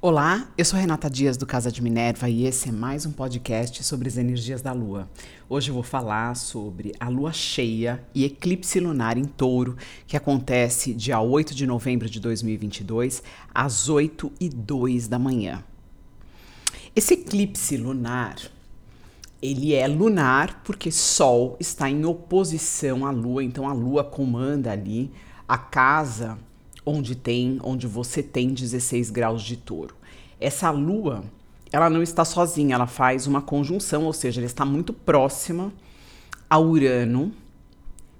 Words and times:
Olá, 0.00 0.46
eu 0.56 0.64
sou 0.64 0.78
Renata 0.78 1.10
Dias 1.10 1.36
do 1.36 1.44
Casa 1.44 1.72
de 1.72 1.82
Minerva 1.82 2.30
e 2.30 2.46
esse 2.46 2.68
é 2.68 2.72
mais 2.72 3.04
um 3.04 3.10
podcast 3.10 3.82
sobre 3.82 4.06
as 4.06 4.16
energias 4.16 4.62
da 4.62 4.70
Lua. 4.72 5.10
Hoje 5.48 5.70
eu 5.70 5.74
vou 5.74 5.82
falar 5.82 6.36
sobre 6.36 6.92
a 7.00 7.08
Lua 7.08 7.32
cheia 7.32 8.00
e 8.14 8.24
eclipse 8.24 8.78
lunar 8.78 9.18
em 9.18 9.24
Touro, 9.24 9.76
que 10.06 10.16
acontece 10.16 10.94
dia 10.94 11.18
8 11.18 11.52
de 11.52 11.66
novembro 11.66 12.08
de 12.08 12.20
2022, 12.20 13.24
às 13.52 13.88
8 13.88 14.30
e 14.40 14.48
2 14.48 15.08
da 15.08 15.18
manhã. 15.18 15.64
Esse 16.94 17.14
eclipse 17.14 17.76
lunar, 17.76 18.36
ele 19.42 19.74
é 19.74 19.88
lunar 19.88 20.62
porque 20.62 20.92
Sol 20.92 21.56
está 21.58 21.90
em 21.90 22.04
oposição 22.04 23.04
à 23.04 23.10
Lua, 23.10 23.42
então 23.42 23.68
a 23.68 23.72
Lua 23.72 24.04
comanda 24.04 24.70
ali 24.70 25.10
a 25.48 25.58
casa 25.58 26.38
onde 26.88 27.14
tem, 27.14 27.58
onde 27.62 27.86
você 27.86 28.22
tem 28.22 28.54
16 28.54 29.10
graus 29.10 29.42
de 29.42 29.56
touro. 29.56 29.94
Essa 30.40 30.70
lua, 30.70 31.22
ela 31.70 31.90
não 31.90 32.02
está 32.02 32.24
sozinha, 32.24 32.74
ela 32.74 32.86
faz 32.86 33.26
uma 33.26 33.42
conjunção, 33.42 34.04
ou 34.04 34.12
seja, 34.12 34.40
ela 34.40 34.46
está 34.46 34.64
muito 34.64 34.92
próxima 34.92 35.72
a 36.48 36.58
Urano, 36.58 37.32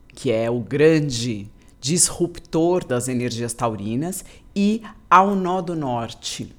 que 0.09 0.31
é 0.31 0.51
o 0.51 0.61
grande 0.61 1.49
disruptor 1.81 2.85
das 2.85 3.09
energias 3.09 3.55
taurinas, 3.55 4.25
e 4.55 4.83
ao 5.09 5.35
nó 5.35 5.63
do 5.63 5.75
norte. 5.75 6.55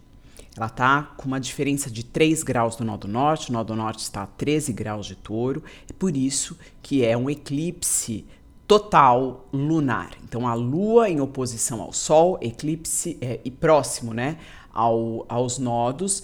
Ela 0.57 0.67
está 0.67 1.03
com 1.15 1.27
uma 1.27 1.39
diferença 1.39 1.91
de 1.91 2.03
3 2.03 2.41
graus 2.41 2.75
do 2.75 2.83
nó 2.83 2.97
do 2.97 3.07
norte, 3.07 3.49
o 3.49 3.53
nó 3.53 3.63
do 3.63 3.75
norte 3.75 3.99
está 3.99 4.23
a 4.23 4.27
13 4.27 4.73
graus 4.73 5.05
de 5.05 5.15
touro, 5.15 5.63
é 5.87 5.93
por 5.93 6.17
isso 6.17 6.57
que 6.81 7.05
é 7.05 7.15
um 7.15 7.29
eclipse 7.29 8.25
total 8.69 9.49
lunar. 9.51 10.11
Então 10.23 10.47
a 10.47 10.53
Lua 10.53 11.09
em 11.09 11.19
oposição 11.19 11.81
ao 11.81 11.91
Sol, 11.91 12.37
eclipse 12.39 13.17
é, 13.19 13.39
e 13.43 13.49
próximo, 13.49 14.13
né, 14.13 14.37
ao, 14.71 15.25
aos 15.27 15.57
nodos, 15.57 16.21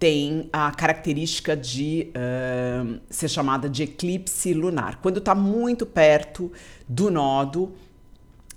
tem 0.00 0.50
a 0.52 0.72
característica 0.72 1.56
de 1.56 2.10
uh, 2.10 2.98
ser 3.08 3.28
chamada 3.28 3.68
de 3.68 3.84
eclipse 3.84 4.52
lunar. 4.52 5.00
Quando 5.00 5.18
está 5.18 5.32
muito 5.32 5.86
perto 5.86 6.50
do 6.88 7.08
nodo, 7.08 7.72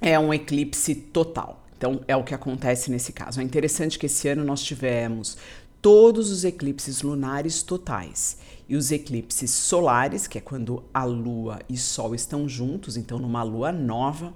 é 0.02 0.18
um 0.18 0.34
eclipse 0.34 0.96
total. 0.96 1.64
Então 1.78 2.02
é 2.08 2.16
o 2.16 2.24
que 2.24 2.34
acontece 2.34 2.90
nesse 2.90 3.14
caso. 3.14 3.40
É 3.40 3.44
interessante 3.44 4.00
que 4.00 4.08
esse 4.08 4.28
ano 4.28 4.44
nós 4.44 4.64
tivemos 4.64 5.38
todos 5.80 6.32
os 6.32 6.44
eclipses 6.44 7.04
lunares 7.04 7.62
totais 7.62 8.38
e 8.72 8.76
os 8.78 8.90
eclipses 8.90 9.52
solares, 9.52 10.28
que 10.28 10.38
é 10.38 10.42
quando 10.42 10.82
a 10.94 11.04
Lua 11.04 11.60
e 11.68 11.76
Sol 11.78 12.16
estão 12.16 12.48
juntos, 12.48 12.96
então 12.96 13.20
numa 13.20 13.44
Lua 13.44 13.70
nova, 13.70 14.34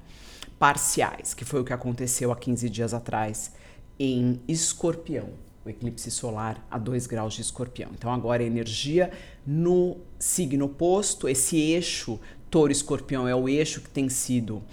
parciais, 0.60 1.34
que 1.34 1.46
foi 1.46 1.62
o 1.62 1.64
que 1.64 1.72
aconteceu 1.72 2.34
há 2.34 2.36
15 2.36 2.70
dias 2.70 2.94
atrás 2.94 3.54
em 3.98 4.42
Escorpião, 4.46 5.30
o 5.64 5.70
eclipse 5.70 6.12
solar 6.12 6.68
a 6.70 6.78
2 6.78 7.08
graus 7.08 7.34
de 7.34 7.44
Escorpião. 7.44 7.92
Então 7.98 8.12
agora 8.12 8.44
a 8.44 8.46
energia 8.46 9.10
no 9.48 9.96
signo 10.20 10.66
oposto, 10.66 11.30
esse 11.30 11.56
eixo 11.58 12.20
Touro-Escorpião 12.52 13.26
é 13.26 13.34
o 13.34 13.48
eixo 13.48 13.80
que 13.80 13.90
tem 13.90 14.10
sido 14.10 14.58
uh, 14.58 14.66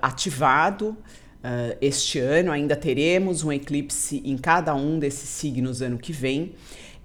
ativado 0.00 0.96
Uh, 1.44 1.76
este 1.78 2.18
ano 2.18 2.50
ainda 2.50 2.74
teremos 2.74 3.44
um 3.44 3.52
eclipse 3.52 4.22
em 4.24 4.34
cada 4.34 4.74
um 4.74 4.98
desses 4.98 5.28
signos 5.28 5.82
ano 5.82 5.98
que 5.98 6.10
vem. 6.10 6.54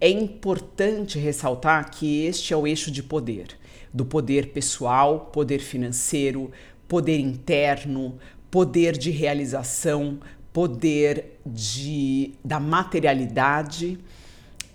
É 0.02 0.10
importante 0.10 1.20
ressaltar 1.20 1.92
que 1.92 2.26
este 2.26 2.54
é 2.54 2.58
o 2.58 2.66
eixo 2.66 2.90
de 2.90 3.04
poder, 3.04 3.58
do 3.94 4.06
poder 4.06 4.54
pessoal, 4.54 5.30
poder 5.34 5.60
financeiro, 5.60 6.52
poder 6.88 7.20
interno, 7.20 8.18
poder 8.50 8.98
de 8.98 9.12
realização, 9.12 10.20
poder 10.54 11.40
de, 11.46 12.34
da 12.44 12.60
materialidade 12.60 14.00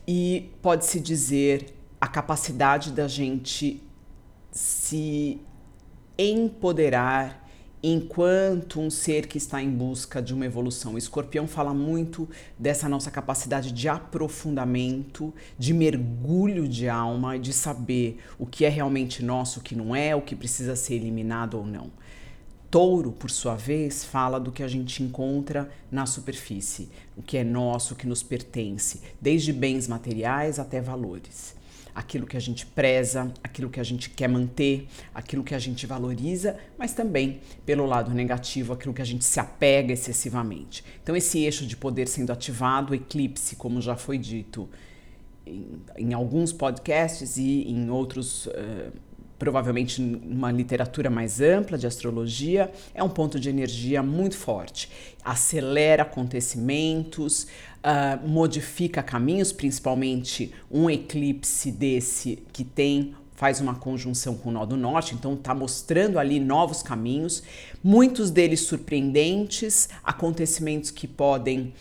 e 0.06 0.50
pode-se 0.60 1.00
dizer 1.00 1.74
a 2.00 2.06
capacidade 2.06 2.92
da 2.92 3.08
gente 3.08 3.82
se 4.52 5.40
empoderar 6.18 7.43
enquanto 7.86 8.80
um 8.80 8.88
ser 8.88 9.26
que 9.26 9.36
está 9.36 9.62
em 9.62 9.68
busca 9.68 10.22
de 10.22 10.32
uma 10.32 10.46
evolução. 10.46 10.94
O 10.94 10.98
escorpião 10.98 11.46
fala 11.46 11.74
muito 11.74 12.26
dessa 12.58 12.88
nossa 12.88 13.10
capacidade 13.10 13.70
de 13.72 13.88
aprofundamento, 13.90 15.34
de 15.58 15.74
mergulho 15.74 16.66
de 16.66 16.88
alma, 16.88 17.38
de 17.38 17.52
saber 17.52 18.20
o 18.38 18.46
que 18.46 18.64
é 18.64 18.70
realmente 18.70 19.22
nosso, 19.22 19.60
o 19.60 19.62
que 19.62 19.76
não 19.76 19.94
é, 19.94 20.16
o 20.16 20.22
que 20.22 20.34
precisa 20.34 20.74
ser 20.74 20.94
eliminado 20.94 21.58
ou 21.58 21.66
não. 21.66 21.90
Touro, 22.70 23.12
por 23.12 23.30
sua 23.30 23.54
vez, 23.54 24.02
fala 24.02 24.40
do 24.40 24.50
que 24.50 24.62
a 24.62 24.68
gente 24.68 25.02
encontra 25.02 25.70
na 25.92 26.06
superfície, 26.06 26.88
o 27.14 27.22
que 27.22 27.36
é 27.36 27.44
nosso, 27.44 27.92
o 27.92 27.96
que 27.98 28.06
nos 28.06 28.22
pertence, 28.22 29.02
desde 29.20 29.52
bens 29.52 29.86
materiais 29.86 30.58
até 30.58 30.80
valores 30.80 31.54
aquilo 31.94 32.26
que 32.26 32.36
a 32.36 32.40
gente 32.40 32.66
preza, 32.66 33.32
aquilo 33.42 33.70
que 33.70 33.78
a 33.78 33.84
gente 33.84 34.10
quer 34.10 34.28
manter, 34.28 34.88
aquilo 35.14 35.44
que 35.44 35.54
a 35.54 35.58
gente 35.58 35.86
valoriza, 35.86 36.56
mas 36.76 36.92
também 36.92 37.40
pelo 37.64 37.86
lado 37.86 38.10
negativo, 38.12 38.72
aquilo 38.72 38.92
que 38.92 39.02
a 39.02 39.04
gente 39.04 39.24
se 39.24 39.38
apega 39.38 39.92
excessivamente. 39.92 40.84
Então, 41.02 41.14
esse 41.14 41.38
eixo 41.38 41.64
de 41.66 41.76
poder 41.76 42.08
sendo 42.08 42.32
ativado, 42.32 42.92
o 42.92 42.94
eclipse, 42.94 43.54
como 43.56 43.80
já 43.80 43.96
foi 43.96 44.18
dito 44.18 44.68
em, 45.46 45.82
em 45.96 46.14
alguns 46.14 46.52
podcasts 46.52 47.36
e 47.36 47.62
em 47.68 47.90
outros. 47.90 48.46
Uh, 48.46 48.92
provavelmente 49.38 50.00
numa 50.00 50.50
literatura 50.50 51.10
mais 51.10 51.40
ampla 51.40 51.76
de 51.76 51.86
astrologia, 51.86 52.70
é 52.94 53.02
um 53.02 53.08
ponto 53.08 53.38
de 53.38 53.48
energia 53.48 54.02
muito 54.02 54.36
forte. 54.36 54.90
Acelera 55.24 56.02
acontecimentos, 56.02 57.44
uh, 57.44 58.26
modifica 58.28 59.02
caminhos, 59.02 59.52
principalmente 59.52 60.52
um 60.70 60.88
eclipse 60.88 61.70
desse 61.70 62.42
que 62.52 62.64
tem 62.64 63.14
faz 63.34 63.60
uma 63.60 63.74
conjunção 63.74 64.36
com 64.36 64.50
o 64.50 64.52
nó 64.52 64.64
do 64.64 64.76
norte, 64.76 65.14
então 65.14 65.34
está 65.34 65.52
mostrando 65.52 66.18
ali 66.18 66.38
novos 66.38 66.82
caminhos, 66.82 67.42
muitos 67.82 68.30
deles 68.30 68.60
surpreendentes, 68.60 69.88
acontecimentos 70.04 70.90
que 70.92 71.08
podem 71.08 71.72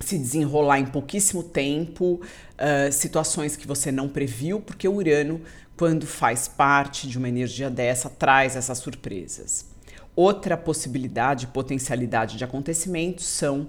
se 0.00 0.18
desenrolar 0.18 0.78
em 0.78 0.86
pouquíssimo 0.86 1.42
tempo, 1.42 2.20
uh, 2.20 2.92
situações 2.92 3.56
que 3.56 3.66
você 3.66 3.90
não 3.90 4.08
previu, 4.08 4.60
porque 4.60 4.86
o 4.86 4.94
Urano, 4.94 5.40
quando 5.76 6.06
faz 6.06 6.48
parte 6.48 7.06
de 7.06 7.18
uma 7.18 7.28
energia 7.28 7.68
dessa, 7.68 8.08
traz 8.08 8.56
essas 8.56 8.78
surpresas. 8.78 9.66
Outra 10.14 10.56
possibilidade, 10.56 11.46
potencialidade 11.48 12.38
de 12.38 12.44
acontecimentos 12.44 13.26
são 13.26 13.62
uh, 13.62 13.68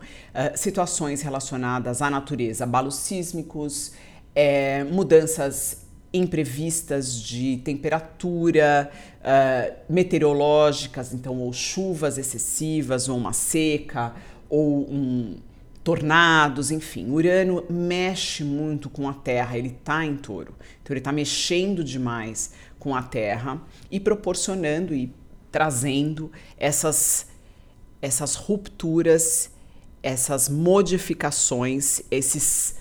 situações 0.57 1.21
relacionadas 1.21 2.01
à 2.01 2.09
natureza, 2.09 2.63
abalos 2.63 2.95
sísmicos, 2.95 3.91
é, 4.33 4.85
mudanças 4.85 5.85
imprevistas 6.13 7.19
de 7.19 7.57
temperatura, 7.57 8.89
uh, 9.19 9.75
meteorológicas, 9.91 11.13
então 11.13 11.37
ou 11.39 11.51
chuvas 11.51 12.17
excessivas, 12.17 13.09
ou 13.09 13.17
uma 13.17 13.33
seca, 13.33 14.13
ou 14.49 14.89
um, 14.89 15.35
tornados, 15.87 16.69
enfim. 16.69 17.09
Urano 17.09 17.63
mexe 17.69 18.43
muito 18.43 18.89
com 18.89 19.07
a 19.07 19.13
Terra, 19.13 19.57
ele 19.57 19.69
está 19.69 20.03
em 20.03 20.17
touro. 20.17 20.53
Então 20.83 20.93
ele 20.93 20.99
está 20.99 21.13
mexendo 21.13 21.81
demais 21.81 22.51
com 22.77 22.93
a 22.93 23.01
Terra 23.01 23.61
e 23.89 23.97
proporcionando 23.97 24.93
e 24.93 25.13
trazendo 25.49 26.29
essas, 26.57 27.27
essas 28.01 28.35
rupturas, 28.35 29.49
essas 30.03 30.49
modificações, 30.49 32.01
esses, 32.11 32.75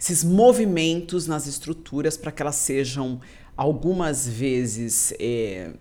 esses 0.00 0.24
movimentos 0.24 1.26
nas 1.26 1.46
estruturas 1.46 2.16
para 2.16 2.32
que 2.32 2.40
elas 2.40 2.56
sejam 2.56 3.20
algumas 3.54 4.26
vezes. 4.26 5.12
Eh, 5.20 5.72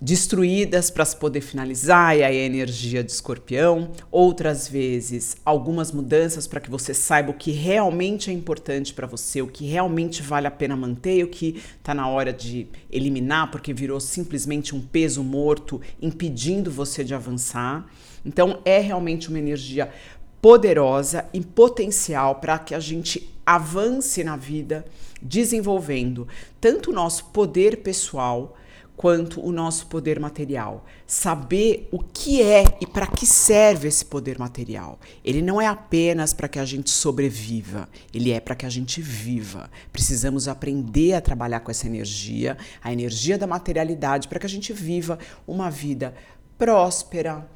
destruídas 0.00 0.90
para 0.90 1.04
se 1.04 1.16
poder 1.16 1.40
finalizar, 1.40 2.16
e 2.16 2.22
aí 2.22 2.38
a 2.38 2.44
energia 2.44 3.02
de 3.02 3.10
escorpião. 3.10 3.90
Outras 4.10 4.68
vezes, 4.68 5.36
algumas 5.44 5.90
mudanças 5.90 6.46
para 6.46 6.60
que 6.60 6.70
você 6.70 6.92
saiba 6.92 7.30
o 7.30 7.34
que 7.34 7.50
realmente 7.50 8.30
é 8.30 8.32
importante 8.32 8.92
para 8.92 9.06
você, 9.06 9.40
o 9.40 9.46
que 9.46 9.66
realmente 9.66 10.22
vale 10.22 10.46
a 10.46 10.50
pena 10.50 10.76
manter, 10.76 11.24
o 11.24 11.28
que 11.28 11.62
está 11.78 11.94
na 11.94 12.08
hora 12.08 12.32
de 12.32 12.66
eliminar, 12.90 13.50
porque 13.50 13.72
virou 13.72 13.98
simplesmente 14.00 14.74
um 14.74 14.80
peso 14.80 15.24
morto, 15.24 15.80
impedindo 16.00 16.70
você 16.70 17.02
de 17.02 17.14
avançar. 17.14 17.86
Então, 18.24 18.60
é 18.64 18.78
realmente 18.80 19.28
uma 19.28 19.38
energia 19.38 19.90
poderosa 20.42 21.24
e 21.32 21.40
potencial 21.40 22.36
para 22.36 22.58
que 22.58 22.74
a 22.74 22.80
gente 22.80 23.34
avance 23.44 24.22
na 24.22 24.36
vida, 24.36 24.84
desenvolvendo 25.22 26.28
tanto 26.60 26.90
o 26.90 26.94
nosso 26.94 27.26
poder 27.26 27.78
pessoal 27.78 28.56
quanto 28.96 29.44
o 29.44 29.52
nosso 29.52 29.86
poder 29.86 30.18
material. 30.18 30.86
Saber 31.06 31.88
o 31.92 31.98
que 31.98 32.42
é 32.42 32.64
e 32.80 32.86
para 32.86 33.06
que 33.06 33.26
serve 33.26 33.88
esse 33.88 34.04
poder 34.04 34.38
material. 34.38 34.98
Ele 35.24 35.42
não 35.42 35.60
é 35.60 35.66
apenas 35.66 36.32
para 36.32 36.48
que 36.48 36.58
a 36.58 36.64
gente 36.64 36.90
sobreviva, 36.90 37.88
ele 38.12 38.32
é 38.32 38.40
para 38.40 38.54
que 38.54 38.64
a 38.64 38.70
gente 38.70 39.00
viva. 39.02 39.70
Precisamos 39.92 40.48
aprender 40.48 41.12
a 41.12 41.20
trabalhar 41.20 41.60
com 41.60 41.70
essa 41.70 41.86
energia, 41.86 42.56
a 42.82 42.92
energia 42.92 43.36
da 43.36 43.46
materialidade, 43.46 44.28
para 44.28 44.38
que 44.38 44.46
a 44.46 44.48
gente 44.48 44.72
viva 44.72 45.18
uma 45.46 45.70
vida 45.70 46.14
próspera, 46.56 47.46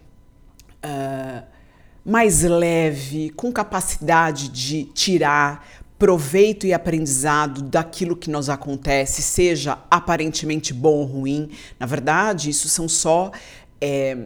uh, 0.85 1.61
mais 2.05 2.43
leve, 2.43 3.31
com 3.31 3.53
capacidade 3.53 4.49
de 4.49 4.85
tirar 4.85 5.67
proveito 6.01 6.67
e 6.67 6.73
aprendizado 6.73 7.61
daquilo 7.61 8.17
que 8.17 8.31
nos 8.31 8.49
acontece, 8.49 9.21
seja 9.21 9.79
aparentemente 9.91 10.73
bom 10.73 10.95
ou 10.95 11.05
ruim. 11.05 11.51
Na 11.79 11.85
verdade, 11.85 12.49
isso 12.49 12.71
são 12.71 12.89
só. 12.89 13.31
É, 13.79 14.17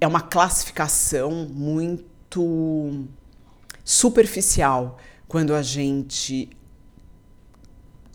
é 0.00 0.06
uma 0.06 0.22
classificação 0.22 1.46
muito 1.50 3.04
superficial 3.84 4.98
quando 5.28 5.54
a 5.54 5.60
gente 5.60 6.48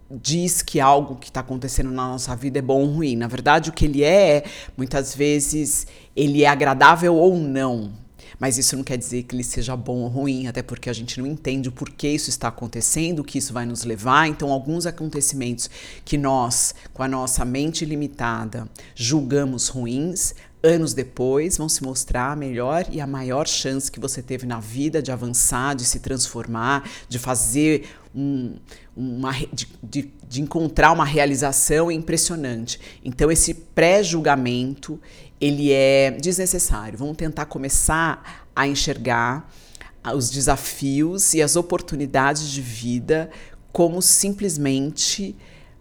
diz 0.10 0.64
que 0.64 0.80
algo 0.80 1.18
que 1.18 1.28
está 1.28 1.42
acontecendo 1.42 1.92
na 1.92 2.08
nossa 2.08 2.36
vida 2.36 2.58
é 2.58 2.64
bom 2.64 2.82
ou 2.82 2.94
ruim. 2.94 3.16
Na 3.16 3.28
verdade, 3.28 3.70
o 3.70 3.74
que 3.74 3.86
ele 3.86 4.04
é, 4.04 4.44
muitas 4.76 5.14
vezes, 5.14 5.86
ele 6.16 6.44
é 6.44 6.48
agradável 6.48 7.14
ou 7.16 7.38
não. 7.38 8.07
Mas 8.40 8.58
isso 8.58 8.76
não 8.76 8.84
quer 8.84 8.98
dizer 8.98 9.24
que 9.24 9.36
ele 9.36 9.44
seja 9.44 9.76
bom 9.76 10.00
ou 10.00 10.08
ruim, 10.08 10.48
até 10.48 10.62
porque 10.62 10.90
a 10.90 10.94
gente 10.94 11.20
não 11.20 11.28
entende 11.28 11.70
o 11.70 11.72
porquê 11.72 12.10
isso 12.10 12.30
está 12.30 12.48
acontecendo, 12.48 13.20
o 13.20 13.24
que 13.24 13.38
isso 13.38 13.54
vai 13.54 13.66
nos 13.66 13.84
levar. 13.84 14.28
Então, 14.28 14.52
alguns 14.52 14.86
acontecimentos 14.86 15.70
que 16.04 16.18
nós, 16.18 16.76
com 16.94 17.04
a 17.04 17.08
nossa 17.08 17.44
mente 17.46 17.86
limitada, 17.86 18.68
julgamos 18.96 19.68
ruins, 19.68 20.34
anos 20.68 20.94
depois 20.94 21.58
vão 21.58 21.70
se 21.70 21.84
mostrar 21.84 22.32
a 22.32 22.36
melhor 22.36 22.86
e 22.92 23.00
a 23.00 23.08
maior 23.08 23.48
chance 23.48 23.92
que 23.92 24.00
você 24.00 24.22
teve 24.22 24.46
na 24.46 24.60
vida 24.60 25.02
de 25.02 25.12
avançar, 25.12 25.76
de 25.76 25.86
se 25.86 26.00
transformar, 26.00 26.88
de 27.08 27.18
fazer 27.18 27.90
um, 28.14 28.56
uma, 28.96 29.32
de, 29.54 29.68
de, 29.82 30.12
de 30.28 30.42
encontrar 30.42 30.92
uma 30.92 31.06
realização 31.06 31.92
impressionante. 31.92 32.80
Então 33.04 33.32
esse 33.32 33.54
pré-julgamento 33.54 35.00
ele 35.40 35.72
é 35.72 36.12
desnecessário. 36.12 36.98
Vamos 36.98 37.16
tentar 37.16 37.46
começar 37.46 38.48
a 38.56 38.68
enxergar 38.68 39.50
os 40.16 40.30
desafios 40.30 41.34
e 41.34 41.42
as 41.42 41.56
oportunidades 41.56 42.50
de 42.50 42.62
vida 42.62 43.30
como 43.72 44.02
simplesmente 44.02 45.36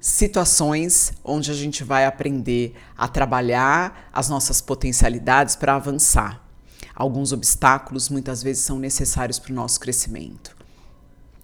situações 0.06 1.12
onde 1.24 1.50
a 1.50 1.54
gente 1.54 1.82
vai 1.82 2.06
aprender 2.06 2.76
a 2.96 3.08
trabalhar 3.08 4.08
as 4.12 4.28
nossas 4.28 4.60
potencialidades 4.60 5.56
para 5.56 5.74
avançar. 5.74 6.48
Alguns 6.94 7.32
obstáculos 7.32 8.08
muitas 8.08 8.40
vezes 8.40 8.62
são 8.62 8.78
necessários 8.78 9.40
para 9.40 9.50
o 9.50 9.54
nosso 9.56 9.80
crescimento. 9.80 10.56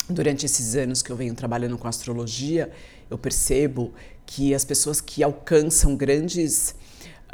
Durante 0.08 0.46
esses 0.46 0.76
anos 0.76 1.02
que 1.02 1.10
eu 1.10 1.16
venho 1.16 1.34
trabalhando 1.34 1.76
com 1.76 1.88
astrologia, 1.88 2.70
eu 3.10 3.18
percebo 3.18 3.92
que 4.24 4.54
as 4.54 4.64
pessoas 4.64 5.00
que 5.00 5.24
alcançam 5.24 5.96
grandes 5.96 6.76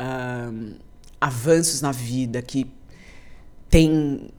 uh, 0.00 0.76
avanços 1.20 1.82
na 1.82 1.92
vida, 1.92 2.40
que 2.40 2.72
têm 3.68 4.30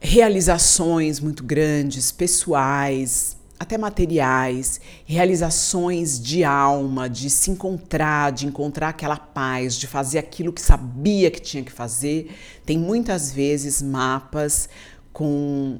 realizações 0.00 1.20
muito 1.20 1.44
grandes, 1.44 2.10
pessoais, 2.10 3.36
até 3.64 3.76
materiais, 3.76 4.80
realizações 5.04 6.20
de 6.20 6.44
alma, 6.44 7.08
de 7.08 7.28
se 7.28 7.50
encontrar, 7.50 8.30
de 8.30 8.46
encontrar 8.46 8.90
aquela 8.90 9.16
paz, 9.16 9.74
de 9.74 9.86
fazer 9.86 10.18
aquilo 10.18 10.52
que 10.52 10.60
sabia 10.60 11.30
que 11.30 11.40
tinha 11.40 11.64
que 11.64 11.72
fazer, 11.72 12.30
tem 12.64 12.78
muitas 12.78 13.32
vezes 13.32 13.82
mapas 13.82 14.68
com 15.12 15.78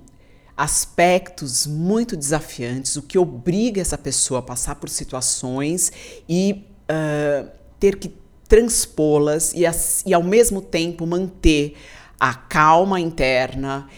aspectos 0.56 1.66
muito 1.66 2.16
desafiantes, 2.16 2.96
o 2.96 3.02
que 3.02 3.18
obriga 3.18 3.80
essa 3.80 3.98
pessoa 3.98 4.40
a 4.40 4.42
passar 4.42 4.76
por 4.76 4.88
situações 4.88 5.92
e 6.28 6.64
uh, 6.90 7.48
ter 7.78 7.96
que 7.96 8.14
transpô-las 8.48 9.52
e, 9.52 9.62
e 10.06 10.14
ao 10.14 10.22
mesmo 10.22 10.62
tempo 10.62 11.06
manter 11.06 11.76
a 12.20 12.32
calma 12.34 13.00
interna, 13.00 13.88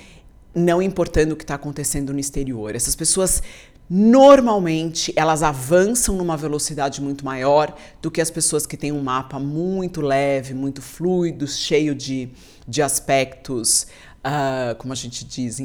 não 0.55 0.81
importando 0.81 1.35
o 1.35 1.37
que 1.37 1.45
está 1.45 1.55
acontecendo 1.55 2.15
no 2.15 2.19
exterior. 2.19 2.75
Essas 2.75 2.97
pessoas 2.97 3.43
Normalmente 3.89 5.13
elas 5.15 5.45
avançam 5.45 6.17
numa 6.17 6.37
velocidade 6.37 7.01
muito 7.01 7.25
maior 7.25 7.77
do 8.03 8.11
que 8.11 8.21
as 8.21 8.31
pessoas 8.31 8.67
que 8.67 8.77
têm 8.77 8.91
um 8.91 9.03
mapa 9.03 9.39
muito 9.39 10.01
leve, 10.01 10.55
muito 10.55 10.83
fluido, 10.83 11.47
cheio 11.47 11.95
de, 11.95 12.29
de 12.67 12.83
aspectos, 12.83 13.87
uh, 14.25 14.75
como 14.79 14.93
a 14.93 14.97
gente 14.97 15.25
diz, 15.25 15.61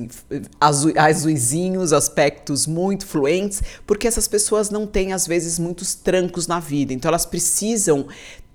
azu, 0.60 0.94
azuizinhos, 0.96 1.92
aspectos 1.92 2.68
muito 2.68 3.08
fluentes, 3.08 3.64
porque 3.88 4.08
essas 4.08 4.28
pessoas 4.28 4.70
não 4.70 4.86
têm, 4.86 5.14
às 5.14 5.26
vezes, 5.26 5.58
muitos 5.58 5.96
trancos 5.96 6.46
na 6.46 6.60
vida. 6.60 6.94
Então 6.94 7.10
elas 7.10 7.26
precisam 7.26 8.06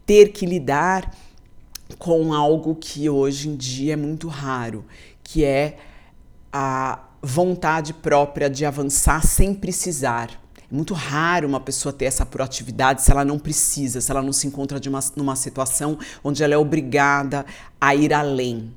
ter 0.06 0.28
que 0.28 0.46
lidar 0.46 1.12
com 1.98 2.32
algo 2.32 2.76
que 2.76 3.10
hoje 3.10 3.48
em 3.48 3.56
dia 3.56 3.94
é 3.94 3.96
muito 3.96 4.28
raro, 4.28 4.84
que 5.24 5.44
é 5.44 5.76
a 6.52 7.05
vontade 7.26 7.92
própria 7.92 8.48
de 8.48 8.64
avançar 8.64 9.26
sem 9.26 9.52
precisar. 9.52 10.30
É 10.70 10.74
muito 10.74 10.94
raro 10.94 11.48
uma 11.48 11.58
pessoa 11.58 11.92
ter 11.92 12.04
essa 12.04 12.24
proatividade 12.24 13.02
se 13.02 13.10
ela 13.10 13.24
não 13.24 13.38
precisa, 13.38 14.00
se 14.00 14.10
ela 14.10 14.22
não 14.22 14.32
se 14.32 14.46
encontra 14.46 14.80
uma, 14.88 15.00
numa 15.16 15.34
situação 15.34 15.98
onde 16.22 16.42
ela 16.42 16.54
é 16.54 16.58
obrigada 16.58 17.44
a 17.80 17.94
ir 17.94 18.14
além. 18.14 18.72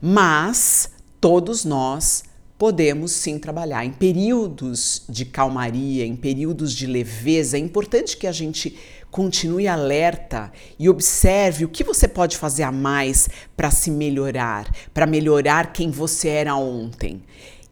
Mas 0.00 0.90
todos 1.20 1.64
nós 1.64 2.24
podemos 2.58 3.12
sim 3.12 3.38
trabalhar. 3.38 3.84
Em 3.84 3.92
períodos 3.92 5.02
de 5.08 5.24
calmaria, 5.24 6.06
em 6.06 6.16
períodos 6.16 6.72
de 6.72 6.86
leveza, 6.86 7.56
é 7.56 7.60
importante 7.60 8.16
que 8.16 8.26
a 8.26 8.32
gente 8.32 8.78
continue 9.10 9.68
alerta 9.68 10.50
e 10.78 10.88
observe 10.88 11.66
o 11.66 11.68
que 11.68 11.84
você 11.84 12.08
pode 12.08 12.38
fazer 12.38 12.62
a 12.62 12.72
mais 12.72 13.28
para 13.54 13.70
se 13.70 13.90
melhorar, 13.90 14.74
para 14.94 15.06
melhorar 15.06 15.72
quem 15.72 15.90
você 15.90 16.28
era 16.28 16.56
ontem. 16.56 17.22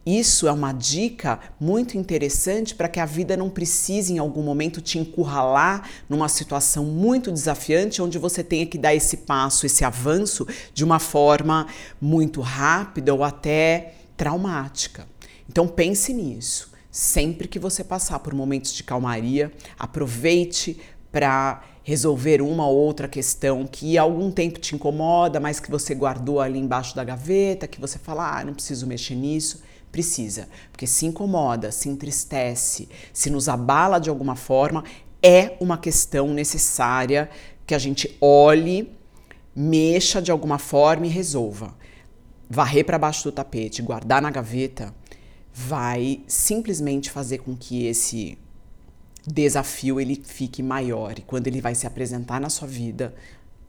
Isso 0.04 0.48
é 0.48 0.52
uma 0.52 0.72
dica 0.72 1.38
muito 1.60 1.98
interessante 1.98 2.74
para 2.74 2.88
que 2.88 2.98
a 2.98 3.04
vida 3.04 3.36
não 3.36 3.50
precise 3.50 4.14
em 4.14 4.18
algum 4.18 4.42
momento 4.42 4.80
te 4.80 4.98
encurralar 4.98 5.88
numa 6.08 6.28
situação 6.28 6.86
muito 6.86 7.30
desafiante 7.30 8.00
onde 8.00 8.18
você 8.18 8.42
tenha 8.42 8.64
que 8.64 8.78
dar 8.78 8.94
esse 8.94 9.18
passo, 9.18 9.66
esse 9.66 9.84
avanço 9.84 10.46
de 10.72 10.84
uma 10.84 10.98
forma 10.98 11.66
muito 12.00 12.40
rápida 12.40 13.12
ou 13.14 13.22
até 13.22 13.94
traumática. 14.16 15.06
Então 15.48 15.68
pense 15.68 16.14
nisso. 16.14 16.70
Sempre 16.90 17.46
que 17.46 17.58
você 17.58 17.84
passar 17.84 18.18
por 18.20 18.34
momentos 18.34 18.72
de 18.72 18.82
calmaria, 18.82 19.52
aproveite 19.78 20.80
para 21.12 21.62
resolver 21.82 22.40
uma 22.40 22.66
ou 22.66 22.76
outra 22.76 23.08
questão 23.08 23.66
que 23.66 23.96
há 23.98 24.02
algum 24.02 24.30
tempo 24.30 24.58
te 24.58 24.74
incomoda, 24.74 25.40
mas 25.40 25.60
que 25.60 25.70
você 25.70 25.94
guardou 25.94 26.40
ali 26.40 26.58
embaixo 26.58 26.94
da 26.94 27.04
gaveta, 27.04 27.66
que 27.66 27.80
você 27.80 27.98
fala, 27.98 28.38
ah, 28.38 28.44
não 28.44 28.54
preciso 28.54 28.86
mexer 28.86 29.14
nisso. 29.14 29.62
Precisa, 29.90 30.48
porque 30.70 30.86
se 30.86 31.06
incomoda, 31.06 31.72
se 31.72 31.88
entristece, 31.88 32.88
se 33.12 33.28
nos 33.28 33.48
abala 33.48 33.98
de 33.98 34.08
alguma 34.08 34.36
forma, 34.36 34.84
é 35.22 35.56
uma 35.60 35.76
questão 35.76 36.32
necessária 36.32 37.28
que 37.66 37.74
a 37.74 37.78
gente 37.78 38.16
olhe, 38.20 38.92
mexa 39.54 40.22
de 40.22 40.30
alguma 40.30 40.58
forma 40.58 41.06
e 41.06 41.10
resolva. 41.10 41.74
Varrer 42.48 42.84
para 42.84 42.98
baixo 42.98 43.24
do 43.24 43.32
tapete, 43.32 43.82
guardar 43.82 44.22
na 44.22 44.30
gaveta, 44.30 44.94
vai 45.52 46.22
simplesmente 46.26 47.10
fazer 47.10 47.38
com 47.38 47.56
que 47.56 47.86
esse 47.86 48.38
desafio 49.26 50.00
ele 50.00 50.20
fique 50.24 50.62
maior. 50.62 51.18
E 51.18 51.22
quando 51.22 51.46
ele 51.46 51.60
vai 51.60 51.74
se 51.74 51.86
apresentar 51.86 52.40
na 52.40 52.48
sua 52.48 52.66
vida, 52.66 53.14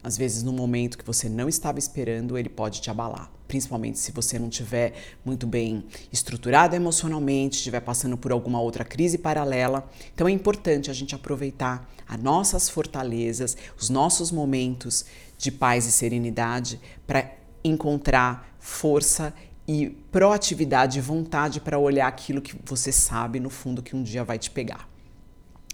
às 0.03 0.17
vezes 0.17 0.41
no 0.43 0.53
momento 0.53 0.97
que 0.97 1.05
você 1.05 1.29
não 1.29 1.47
estava 1.47 1.79
esperando, 1.79 2.37
ele 2.37 2.49
pode 2.49 2.81
te 2.81 2.89
abalar, 2.89 3.31
principalmente 3.51 3.99
se 3.99 4.13
você 4.13 4.39
não 4.39 4.47
estiver 4.47 4.93
muito 5.25 5.45
bem 5.45 5.83
estruturado 6.09 6.73
emocionalmente, 6.73 7.57
estiver 7.57 7.81
passando 7.81 8.15
por 8.15 8.31
alguma 8.31 8.61
outra 8.61 8.85
crise 8.85 9.17
paralela. 9.17 9.85
Então 10.15 10.25
é 10.25 10.31
importante 10.31 10.89
a 10.89 10.93
gente 10.93 11.13
aproveitar 11.13 11.85
as 12.07 12.17
nossas 12.17 12.69
fortalezas, 12.69 13.57
os 13.77 13.89
nossos 13.89 14.31
momentos 14.31 15.03
de 15.37 15.51
paz 15.51 15.85
e 15.85 15.91
serenidade 15.91 16.79
para 17.05 17.29
encontrar 17.61 18.55
força 18.57 19.33
e 19.67 19.89
proatividade 20.09 20.99
e 20.99 21.01
vontade 21.01 21.59
para 21.59 21.77
olhar 21.77 22.07
aquilo 22.07 22.41
que 22.41 22.55
você 22.63 22.89
sabe 22.89 23.37
no 23.37 23.49
fundo 23.49 23.83
que 23.83 23.97
um 23.97 24.01
dia 24.01 24.23
vai 24.23 24.39
te 24.39 24.49
pegar. 24.49 24.87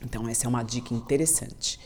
Então 0.04 0.28
essa 0.28 0.48
é 0.48 0.50
uma 0.50 0.64
dica 0.64 0.96
interessante. 0.96 1.80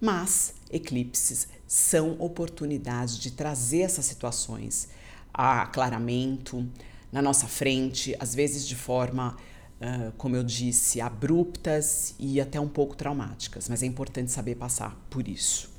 Mas 0.00 0.54
eclipses 0.72 1.46
são 1.68 2.16
oportunidades 2.18 3.16
de 3.16 3.30
trazer 3.30 3.82
essas 3.82 4.06
situações 4.06 4.88
a 5.32 5.62
aclaramento 5.62 6.66
na 7.12 7.20
nossa 7.20 7.46
frente, 7.46 8.14
às 8.18 8.34
vezes 8.34 8.66
de 8.66 8.76
forma, 8.76 9.36
uh, 9.80 10.12
como 10.16 10.36
eu 10.36 10.44
disse, 10.44 11.00
abruptas 11.00 12.14
e 12.18 12.40
até 12.40 12.60
um 12.60 12.68
pouco 12.68 12.96
traumáticas, 12.96 13.68
mas 13.68 13.82
é 13.82 13.86
importante 13.86 14.30
saber 14.30 14.54
passar 14.54 14.96
por 15.10 15.26
isso. 15.26 15.70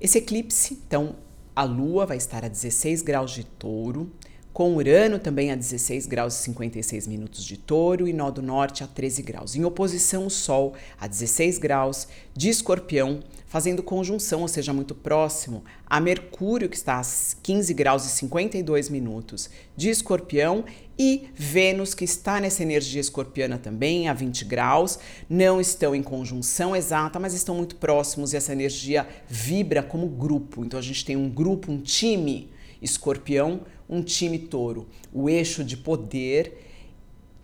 Esse 0.00 0.18
eclipse, 0.18 0.74
então, 0.86 1.16
a 1.54 1.62
Lua 1.62 2.04
vai 2.04 2.16
estar 2.16 2.44
a 2.44 2.48
16 2.48 3.02
graus 3.02 3.30
de 3.30 3.44
touro, 3.44 4.12
com 4.52 4.76
Urano 4.76 5.18
também 5.18 5.50
a 5.50 5.56
16 5.56 6.06
graus 6.06 6.38
e 6.38 6.42
56 6.44 7.08
minutos 7.08 7.44
de 7.44 7.56
touro 7.56 8.06
e 8.06 8.12
nó 8.12 8.30
do 8.30 8.40
norte 8.40 8.84
a 8.84 8.86
13 8.86 9.22
graus. 9.22 9.56
Em 9.56 9.64
oposição, 9.64 10.26
o 10.26 10.30
Sol 10.30 10.74
a 10.98 11.08
16 11.08 11.58
graus 11.58 12.06
de 12.32 12.50
escorpião, 12.50 13.20
fazendo 13.54 13.84
conjunção, 13.84 14.40
ou 14.40 14.48
seja, 14.48 14.72
muito 14.72 14.96
próximo 14.96 15.62
a 15.86 16.00
Mercúrio, 16.00 16.68
que 16.68 16.74
está 16.74 16.98
a 16.98 17.04
15 17.40 17.72
graus 17.72 18.04
e 18.04 18.08
52 18.08 18.88
minutos 18.88 19.48
de 19.76 19.90
escorpião, 19.90 20.64
e 20.98 21.28
Vênus, 21.36 21.94
que 21.94 22.02
está 22.02 22.40
nessa 22.40 22.64
energia 22.64 23.00
escorpiana 23.00 23.56
também, 23.56 24.08
a 24.08 24.12
20 24.12 24.44
graus, 24.44 24.98
não 25.30 25.60
estão 25.60 25.94
em 25.94 26.02
conjunção 26.02 26.74
exata, 26.74 27.20
mas 27.20 27.32
estão 27.32 27.54
muito 27.54 27.76
próximos 27.76 28.32
e 28.32 28.36
essa 28.36 28.50
energia 28.50 29.06
vibra 29.28 29.84
como 29.84 30.08
grupo. 30.08 30.64
Então 30.64 30.76
a 30.76 30.82
gente 30.82 31.04
tem 31.04 31.14
um 31.14 31.30
grupo, 31.30 31.70
um 31.70 31.80
time 31.80 32.50
escorpião, 32.82 33.60
um 33.88 34.02
time 34.02 34.36
touro, 34.36 34.88
o 35.12 35.30
eixo 35.30 35.62
de 35.62 35.76
poder 35.76 36.58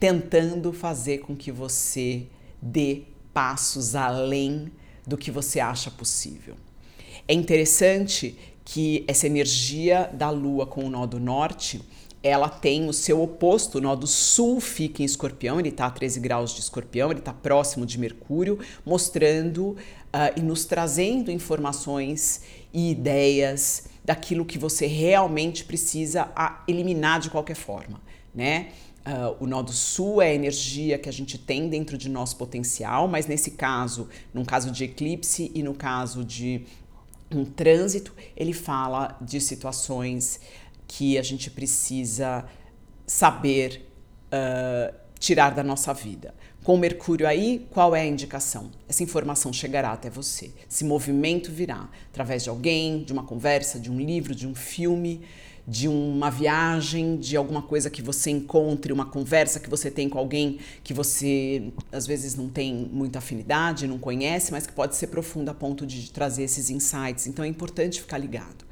tentando 0.00 0.72
fazer 0.72 1.18
com 1.18 1.36
que 1.36 1.52
você 1.52 2.26
dê 2.60 3.02
passos 3.32 3.94
além 3.94 4.72
do 5.10 5.18
que 5.18 5.30
você 5.30 5.58
acha 5.58 5.90
possível. 5.90 6.54
É 7.26 7.34
interessante 7.34 8.38
que 8.64 9.04
essa 9.08 9.26
energia 9.26 10.08
da 10.12 10.30
Lua 10.30 10.66
com 10.66 10.84
o 10.84 10.88
nó 10.88 11.04
do 11.04 11.18
norte, 11.18 11.82
ela 12.22 12.48
tem 12.48 12.88
o 12.88 12.92
seu 12.92 13.20
oposto, 13.20 13.78
o 13.78 13.80
nó 13.80 13.96
do 13.96 14.06
sul 14.06 14.60
fica 14.60 15.02
em 15.02 15.04
escorpião, 15.04 15.58
ele 15.58 15.70
está 15.70 15.86
a 15.86 15.90
13 15.90 16.20
graus 16.20 16.54
de 16.54 16.60
escorpião, 16.60 17.10
ele 17.10 17.18
está 17.18 17.32
próximo 17.32 17.84
de 17.84 17.98
Mercúrio, 17.98 18.60
mostrando 18.86 19.70
uh, 19.70 19.76
e 20.36 20.40
nos 20.40 20.64
trazendo 20.64 21.32
informações 21.32 22.42
e 22.72 22.92
ideias 22.92 23.88
daquilo 24.04 24.44
que 24.44 24.58
você 24.58 24.86
realmente 24.86 25.64
precisa 25.64 26.30
eliminar 26.68 27.18
de 27.18 27.30
qualquer 27.30 27.56
forma, 27.56 28.00
né? 28.32 28.68
Uh, 29.00 29.44
o 29.44 29.46
nó 29.46 29.62
do 29.62 29.72
sul 29.72 30.20
é 30.20 30.28
a 30.28 30.34
energia 30.34 30.98
que 30.98 31.08
a 31.08 31.12
gente 31.12 31.38
tem 31.38 31.70
dentro 31.70 31.96
de 31.96 32.08
nosso 32.08 32.36
potencial, 32.36 33.08
mas 33.08 33.26
nesse 33.26 33.52
caso, 33.52 34.08
num 34.32 34.44
caso 34.44 34.70
de 34.70 34.84
eclipse 34.84 35.50
e 35.54 35.62
no 35.62 35.72
caso 35.72 36.22
de 36.22 36.66
um 37.30 37.44
trânsito, 37.44 38.14
ele 38.36 38.52
fala 38.52 39.16
de 39.20 39.40
situações 39.40 40.38
que 40.86 41.16
a 41.16 41.22
gente 41.22 41.50
precisa 41.50 42.44
saber 43.06 43.88
uh, 44.26 44.94
tirar 45.18 45.50
da 45.50 45.62
nossa 45.62 45.94
vida. 45.94 46.34
Com 46.62 46.76
Mercúrio 46.76 47.26
aí, 47.26 47.66
qual 47.70 47.96
é 47.96 48.02
a 48.02 48.06
indicação? 48.06 48.70
Essa 48.86 49.02
informação 49.02 49.50
chegará 49.50 49.92
até 49.92 50.10
você. 50.10 50.52
Esse 50.70 50.84
movimento 50.84 51.50
virá 51.50 51.88
através 52.10 52.44
de 52.44 52.50
alguém, 52.50 53.02
de 53.02 53.12
uma 53.12 53.24
conversa, 53.24 53.80
de 53.80 53.90
um 53.90 53.98
livro, 53.98 54.34
de 54.34 54.46
um 54.46 54.54
filme 54.54 55.22
de 55.70 55.86
uma 55.86 56.32
viagem, 56.32 57.16
de 57.16 57.36
alguma 57.36 57.62
coisa 57.62 57.88
que 57.88 58.02
você 58.02 58.28
encontre, 58.28 58.92
uma 58.92 59.06
conversa 59.06 59.60
que 59.60 59.70
você 59.70 59.88
tem 59.88 60.08
com 60.08 60.18
alguém 60.18 60.58
que 60.82 60.92
você 60.92 61.62
às 61.92 62.08
vezes 62.08 62.34
não 62.34 62.48
tem 62.48 62.74
muita 62.92 63.20
afinidade, 63.20 63.86
não 63.86 63.96
conhece, 63.96 64.50
mas 64.50 64.66
que 64.66 64.72
pode 64.72 64.96
ser 64.96 65.06
profunda 65.06 65.52
a 65.52 65.54
ponto 65.54 65.86
de 65.86 66.10
trazer 66.10 66.42
esses 66.42 66.70
insights. 66.70 67.28
Então 67.28 67.44
é 67.44 67.48
importante 67.48 68.00
ficar 68.00 68.18
ligado. 68.18 68.64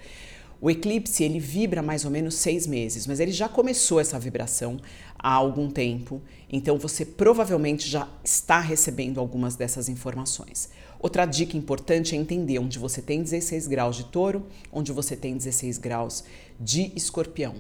O 0.61 0.69
eclipse 0.69 1.23
ele 1.23 1.39
vibra 1.39 1.83
mais 1.83 2.05
ou 2.05 2.11
menos 2.11 2.35
seis 2.35 2.67
meses, 2.67 3.07
mas 3.07 3.21
ele 3.21 3.31
já 3.31 3.49
começou 3.49 4.01
essa 4.01 4.19
vibração 4.19 4.81
há 5.17 5.33
algum 5.33 5.71
tempo, 5.71 6.21
então 6.51 6.79
você 6.79 7.05
provavelmente 7.05 7.89
já 7.89 8.09
está 8.25 8.59
recebendo 8.59 9.21
algumas 9.21 9.55
dessas 9.55 9.89
informações. 9.89 10.69
Outra 11.01 11.25
dica 11.25 11.57
importante 11.57 12.15
é 12.15 12.19
entender 12.19 12.59
onde 12.59 12.79
você 12.79 13.01
tem 13.01 13.23
16 13.23 13.69
graus 13.69 13.97
de 13.97 14.05
touro, 14.05 14.47
onde 14.73 14.93
você 14.93 15.15
tem 15.17 15.37
16 15.37 15.79
graus 15.79 16.25
de 16.59 16.93
escorpião. 16.97 17.55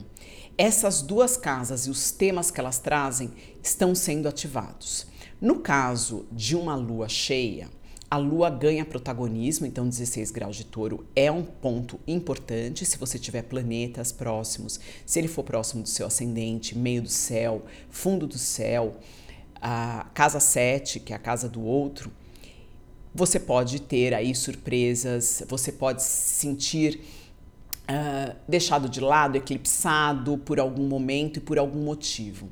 Essas 0.57 1.02
duas 1.02 1.37
casas 1.37 1.87
e 1.87 1.90
os 1.90 2.11
temas 2.11 2.50
que 2.50 2.59
elas 2.59 2.80
trazem 2.80 3.30
estão 3.62 3.95
sendo 3.95 4.28
ativados. 4.28 5.07
No 5.40 5.61
caso 5.61 6.26
de 6.33 6.57
uma 6.57 6.75
lua 6.75 7.09
cheia, 7.09 7.68
a 8.11 8.16
lua 8.16 8.50
ganha 8.50 8.85
protagonismo, 8.85 9.66
então 9.66 9.88
16 9.88 10.33
graus 10.33 10.57
de 10.57 10.64
touro 10.64 11.07
é 11.14 11.30
um 11.30 11.45
ponto 11.45 12.00
importante 12.09 12.85
se 12.85 12.99
você 12.99 13.18
tiver 13.18 13.42
planetas 13.42 14.11
próximos, 14.11 14.80
se 15.07 15.18
ele 15.18 15.28
for 15.28 15.45
próximo 15.45 15.85
do 15.85 15.88
seu 15.88 16.07
ascendente, 16.07 16.76
meio 16.76 17.02
do 17.02 17.09
céu, 17.09 17.62
fundo 17.88 18.26
do 18.26 18.38
céu, 18.38 18.97
a 19.61 20.07
casa 20.14 20.40
7, 20.40 21.00
que 21.00 21.12
é 21.12 21.16
a 21.16 21.18
casa 21.21 21.49
do 21.49 21.62
outro, 21.62 22.11
você 23.15 23.41
pode 23.41 23.81
ter 23.81 24.15
aí 24.15 24.35
surpresas, 24.35 25.43
você 25.49 25.73
pode 25.73 26.03
se 26.03 26.35
sentir 26.37 27.00
uh, 27.88 28.37
deixado 28.47 28.88
de 28.88 29.00
lado, 29.00 29.37
eclipsado 29.37 30.38
por 30.38 30.61
algum 30.61 30.87
momento 30.87 31.38
e 31.38 31.41
por 31.41 31.59
algum 31.59 31.83
motivo. 31.83 32.49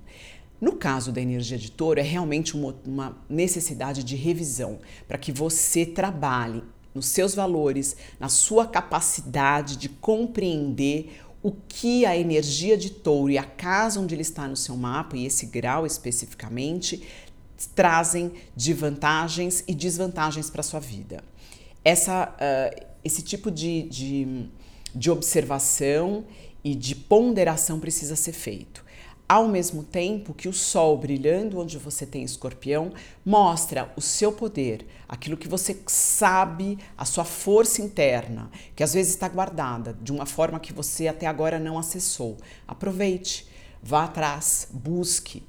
No 0.60 0.72
caso 0.72 1.12
da 1.12 1.20
energia 1.20 1.58
de 1.58 1.70
touro, 1.70 2.00
é 2.00 2.02
realmente 2.02 2.56
uma, 2.56 2.74
uma 2.84 3.18
necessidade 3.28 4.02
de 4.02 4.16
revisão 4.16 4.78
para 5.06 5.18
que 5.18 5.30
você 5.30 5.84
trabalhe 5.84 6.64
nos 6.94 7.06
seus 7.06 7.34
valores, 7.34 7.94
na 8.18 8.30
sua 8.30 8.66
capacidade 8.66 9.76
de 9.76 9.88
compreender 9.88 11.20
o 11.42 11.52
que 11.52 12.06
a 12.06 12.16
energia 12.16 12.76
de 12.76 12.90
touro 12.90 13.30
e 13.30 13.38
a 13.38 13.44
casa 13.44 14.00
onde 14.00 14.14
ele 14.14 14.22
está 14.22 14.48
no 14.48 14.56
seu 14.56 14.76
mapa, 14.76 15.16
e 15.16 15.26
esse 15.26 15.46
grau 15.46 15.86
especificamente, 15.86 17.06
trazem 17.74 18.32
de 18.54 18.72
vantagens 18.72 19.64
e 19.66 19.74
desvantagens 19.74 20.50
para 20.50 20.60
a 20.60 20.64
sua 20.64 20.80
vida. 20.80 21.22
Essa, 21.84 22.34
uh, 22.34 22.86
esse 23.04 23.22
tipo 23.22 23.50
de, 23.50 23.82
de, 23.84 24.48
de 24.94 25.10
observação 25.10 26.24
e 26.64 26.74
de 26.74 26.94
ponderação 26.94 27.78
precisa 27.78 28.16
ser 28.16 28.32
feito. 28.32 28.84
Ao 29.28 29.48
mesmo 29.48 29.82
tempo 29.82 30.32
que 30.32 30.48
o 30.48 30.52
sol 30.52 30.96
brilhando 30.96 31.58
onde 31.58 31.78
você 31.78 32.06
tem 32.06 32.22
escorpião 32.22 32.92
mostra 33.24 33.92
o 33.96 34.00
seu 34.00 34.30
poder, 34.30 34.86
aquilo 35.08 35.36
que 35.36 35.48
você 35.48 35.76
sabe, 35.88 36.78
a 36.96 37.04
sua 37.04 37.24
força 37.24 37.82
interna, 37.82 38.48
que 38.76 38.84
às 38.84 38.94
vezes 38.94 39.14
está 39.14 39.28
guardada 39.28 39.98
de 40.00 40.12
uma 40.12 40.26
forma 40.26 40.60
que 40.60 40.72
você 40.72 41.08
até 41.08 41.26
agora 41.26 41.58
não 41.58 41.76
acessou. 41.76 42.36
Aproveite, 42.68 43.48
vá 43.82 44.04
atrás, 44.04 44.68
busque. 44.72 45.42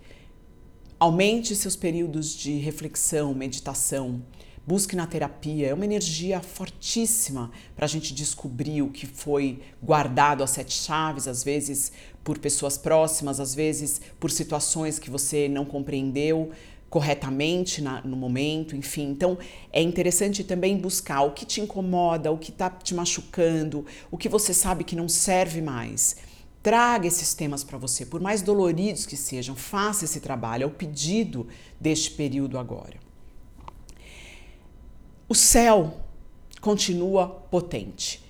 Aumente 1.00 1.56
seus 1.56 1.76
períodos 1.76 2.36
de 2.36 2.58
reflexão, 2.58 3.32
meditação. 3.32 4.20
Busque 4.66 4.96
na 4.96 5.06
terapia, 5.06 5.68
é 5.68 5.74
uma 5.74 5.86
energia 5.86 6.42
fortíssima 6.42 7.52
para 7.76 7.86
a 7.86 7.88
gente 7.88 8.16
descobrir 8.16 8.82
o 8.82 8.90
que 8.90 9.06
foi 9.06 9.60
guardado 9.82 10.44
às 10.44 10.50
sete 10.50 10.74
chaves, 10.74 11.28
às 11.28 11.44
vezes 11.44 11.92
por 12.24 12.40
pessoas 12.40 12.80
próximas, 12.80 13.40
às 13.40 13.54
vezes 13.54 14.02
por 14.20 14.32
situações 14.32 14.98
que 14.98 15.12
você 15.12 15.48
não 15.48 15.66
compreendeu 15.66 16.50
corretamente 16.90 17.80
na, 17.80 18.02
no 18.02 18.18
momento, 18.18 18.76
enfim. 18.76 19.12
Então 19.12 19.38
é 19.72 19.84
interessante 19.84 20.44
também 20.44 20.76
buscar 20.76 21.22
o 21.22 21.32
que 21.32 21.46
te 21.46 21.62
incomoda, 21.62 22.32
o 22.32 22.40
que 22.40 22.50
está 22.50 22.72
te 22.72 22.96
machucando, 22.96 23.86
o 24.10 24.18
que 24.18 24.28
você 24.28 24.52
sabe 24.52 24.84
que 24.84 24.96
não 24.96 25.08
serve 25.08 25.62
mais. 25.62 26.16
Traga 26.62 27.08
esses 27.08 27.34
temas 27.34 27.64
para 27.64 27.78
você, 27.78 28.06
por 28.06 28.20
mais 28.20 28.42
doloridos 28.42 29.06
que 29.06 29.16
sejam, 29.16 29.56
faça 29.56 30.06
esse 30.06 30.20
trabalho, 30.20 30.64
é 30.64 30.66
o 30.66 30.72
pedido 30.72 31.48
deste 31.80 32.12
período 32.12 32.58
agora. 32.58 33.00
O 35.30 35.36
céu 35.36 36.02
continua 36.62 37.28
potente. 37.28 38.24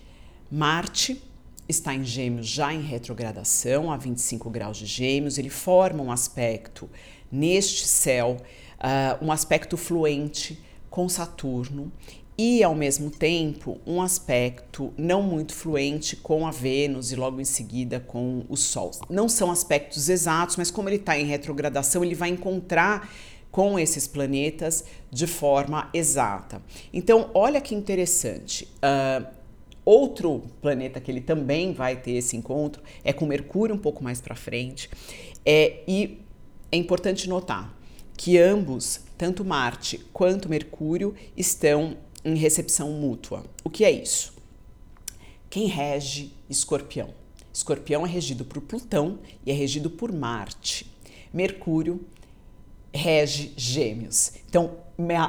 Marte 0.52 1.22
está 1.68 1.94
em 1.94 2.04
Gêmeos 2.04 2.48
já 2.48 2.74
em 2.74 2.82
retrogradação, 2.82 3.92
a 3.92 3.98
25 3.98 4.50
graus 4.50 4.78
de 4.78 4.86
Gêmeos, 4.86 5.38
ele 5.38 5.50
forma 5.50 6.02
um 6.02 6.12
aspecto 6.12 6.90
neste 7.32 7.88
céu, 7.88 8.38
uh, 8.78 9.26
um 9.26 9.32
aspecto 9.32 9.76
fluente 9.76 10.62
com 10.90 11.10
Saturno 11.10 11.92
e, 12.38 12.64
ao 12.64 12.76
mesmo 12.76 13.10
tempo, 13.10 13.80
um 13.86 14.02
aspecto 14.02 14.94
não 14.96 15.24
muito 15.24 15.54
fluente 15.54 16.16
com 16.16 16.46
a 16.46 16.52
Vênus 16.52 17.12
e 17.12 17.16
logo 17.16 17.42
em 17.42 17.46
seguida 17.46 18.00
com 18.00 18.46
o 18.48 18.56
Sol. 18.56 18.92
Não 19.10 19.28
são 19.28 19.50
aspectos 19.50 20.08
exatos, 20.08 20.56
mas 20.56 20.70
como 20.70 20.88
ele 20.88 20.98
está 20.98 21.18
em 21.18 21.26
retrogradação, 21.26 22.04
ele 22.04 22.14
vai 22.14 22.30
encontrar 22.30 23.10
com 23.50 23.80
esses 23.80 24.08
planetas 24.08 24.86
de 25.10 25.26
forma 25.26 25.90
exata. 25.92 26.62
Então, 26.94 27.32
olha 27.34 27.60
que 27.60 27.74
interessante. 27.74 28.68
Uh, 28.76 29.26
outro 29.84 30.44
planeta 30.62 31.00
que 31.00 31.10
ele 31.10 31.22
também 31.22 31.74
vai 31.74 31.96
ter 31.96 32.12
esse 32.12 32.38
encontro 32.38 32.84
é 33.04 33.12
com 33.12 33.26
Mercúrio 33.26 33.74
um 33.74 33.80
pouco 33.80 34.04
mais 34.04 34.22
para 34.22 34.36
frente. 34.36 34.92
É, 35.44 35.80
e 35.88 36.22
é 36.72 36.78
importante 36.78 37.28
notar 37.28 37.76
que 38.18 38.38
ambos, 38.38 39.02
tanto 39.18 39.46
Marte 39.46 40.00
quanto 40.12 40.50
Mercúrio, 40.50 41.16
estão 41.36 41.96
em 42.28 42.36
recepção 42.36 42.92
mútua. 42.92 43.46
O 43.64 43.70
que 43.70 43.86
é 43.86 43.92
isso? 43.92 44.34
Quem 45.50 45.68
rege 45.68 46.34
Escorpião? 46.50 47.14
Escorpião 47.54 48.06
é 48.06 48.10
regido 48.10 48.44
por 48.44 48.62
Plutão 48.62 49.20
e 49.46 49.52
é 49.52 49.54
regido 49.54 49.90
por 49.90 50.12
Marte. 50.12 50.92
Mercúrio 51.34 52.02
rege 52.94 53.54
Gêmeos. 53.56 54.34
Então, 54.50 54.72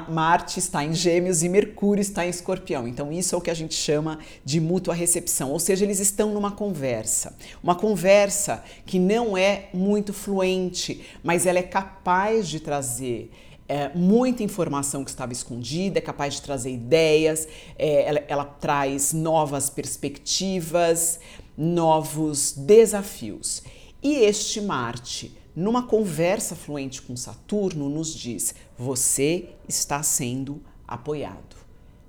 Marte 0.09 0.59
está 0.59 0.83
em 0.83 0.93
Gêmeos 0.93 1.41
e 1.41 1.47
Mercúrio 1.47 2.01
está 2.01 2.25
em 2.25 2.29
Escorpião. 2.29 2.85
Então, 2.85 3.13
isso 3.13 3.33
é 3.33 3.37
o 3.37 3.41
que 3.41 3.51
a 3.51 3.53
gente 3.53 3.75
chama 3.75 4.19
de 4.43 4.59
mútua 4.59 4.93
recepção, 4.93 5.51
ou 5.51 5.59
seja, 5.59 5.85
eles 5.85 5.99
estão 5.99 6.33
numa 6.33 6.51
conversa. 6.51 7.37
Uma 7.63 7.75
conversa 7.75 8.61
que 8.85 8.99
não 8.99 9.37
é 9.37 9.69
muito 9.73 10.11
fluente, 10.11 11.05
mas 11.23 11.45
ela 11.45 11.59
é 11.59 11.63
capaz 11.63 12.49
de 12.49 12.59
trazer 12.59 13.31
é, 13.69 13.91
muita 13.93 14.41
informação 14.41 15.03
que 15.03 15.11
estava 15.11 15.31
escondida, 15.31 15.99
é 15.99 16.01
capaz 16.01 16.33
de 16.33 16.41
trazer 16.41 16.71
ideias, 16.71 17.47
é, 17.77 18.09
ela, 18.09 18.23
ela 18.27 18.45
traz 18.45 19.13
novas 19.13 19.69
perspectivas, 19.69 21.19
novos 21.55 22.53
desafios. 22.53 23.61
E 24.01 24.15
este 24.15 24.59
Marte, 24.59 25.37
numa 25.55 25.83
conversa 25.83 26.55
fluente 26.55 26.99
com 26.99 27.15
Saturno, 27.15 27.87
nos 27.89 28.11
diz: 28.11 28.55
você 28.75 29.49
está 29.67 30.01
sendo 30.01 30.63
apoiado. 30.87 31.55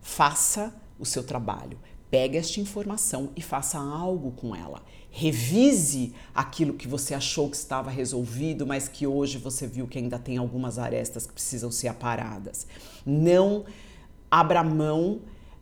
Faça 0.01 0.75
o 0.99 1.05
seu 1.05 1.23
trabalho. 1.23 1.79
Pegue 2.11 2.39
esta 2.39 2.59
informação 2.59 3.31
e 3.37 3.43
faça 3.43 3.79
algo 3.79 4.33
com 4.33 4.57
ela. 4.57 4.83
Revise 5.11 6.15
aquilo 6.35 6.75
que 6.75 6.87
você 6.87 7.15
achou 7.15 7.51
que 7.51 7.57
estava 7.57 7.91
resolvido, 7.91 8.67
mas 8.67 8.89
que 8.89 9.07
hoje 9.07 9.39
você 9.39 9.67
viu 9.67 9.87
que 9.87 9.99
ainda 9.99 10.19
tem 10.19 10.37
algumas 10.37 10.79
arestas 10.79 11.27
que 11.27 11.33
precisam 11.33 11.71
ser 11.71 11.89
aparadas. 11.89 12.67
Não 13.05 13.65
abra 14.31 14.63
mão, 14.63 15.21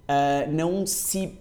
uh, 0.08 0.52
não 0.52 0.86
se, 0.86 1.38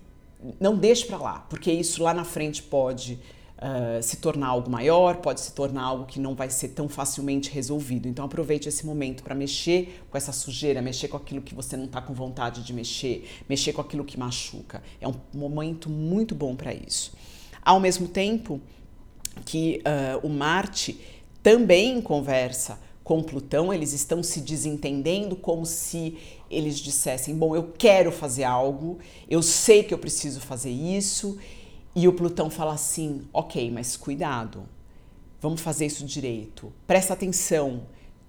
não 0.59 0.77
deixe 0.77 1.05
para 1.05 1.17
lá, 1.17 1.39
porque 1.49 1.71
isso 1.71 2.01
lá 2.01 2.13
na 2.13 2.23
frente 2.23 2.63
pode 2.63 3.19
uh, 3.57 4.01
se 4.01 4.17
tornar 4.17 4.47
algo 4.47 4.69
maior, 4.69 5.17
pode 5.17 5.41
se 5.41 5.51
tornar 5.51 5.83
algo 5.83 6.05
que 6.05 6.19
não 6.19 6.35
vai 6.35 6.49
ser 6.49 6.69
tão 6.69 6.87
facilmente 6.87 7.49
resolvido. 7.49 8.07
Então 8.07 8.25
aproveite 8.25 8.69
esse 8.69 8.85
momento 8.85 9.23
para 9.23 9.35
mexer 9.35 10.05
com 10.09 10.17
essa 10.17 10.31
sujeira, 10.31 10.81
mexer 10.81 11.07
com 11.07 11.17
aquilo 11.17 11.41
que 11.41 11.53
você 11.53 11.75
não 11.75 11.85
está 11.85 12.01
com 12.01 12.13
vontade 12.13 12.63
de 12.63 12.73
mexer, 12.73 13.27
mexer 13.49 13.73
com 13.73 13.81
aquilo 13.81 14.05
que 14.05 14.17
machuca. 14.17 14.81
É 15.01 15.07
um 15.07 15.15
momento 15.33 15.89
muito 15.89 16.33
bom 16.33 16.55
para 16.55 16.73
isso. 16.73 17.11
Ao 17.67 17.81
mesmo 17.81 18.07
tempo 18.07 18.61
que 19.45 19.81
uh, 19.83 20.25
o 20.25 20.29
Marte 20.29 20.97
também 21.43 22.01
conversa 22.01 22.79
com 23.03 23.21
Plutão, 23.21 23.73
eles 23.73 23.91
estão 23.91 24.23
se 24.23 24.39
desentendendo 24.39 25.35
como 25.35 25.65
se 25.65 26.17
eles 26.49 26.79
dissessem: 26.79 27.35
Bom, 27.35 27.53
eu 27.57 27.73
quero 27.77 28.09
fazer 28.09 28.45
algo, 28.45 28.99
eu 29.29 29.43
sei 29.43 29.83
que 29.83 29.93
eu 29.93 29.97
preciso 29.97 30.39
fazer 30.39 30.69
isso, 30.69 31.37
e 31.93 32.07
o 32.07 32.13
Plutão 32.13 32.49
fala 32.49 32.73
assim: 32.73 33.27
ok, 33.33 33.69
mas 33.69 33.97
cuidado, 33.97 34.63
vamos 35.41 35.59
fazer 35.59 35.87
isso 35.87 36.05
direito, 36.05 36.71
presta 36.87 37.15
atenção, 37.15 37.81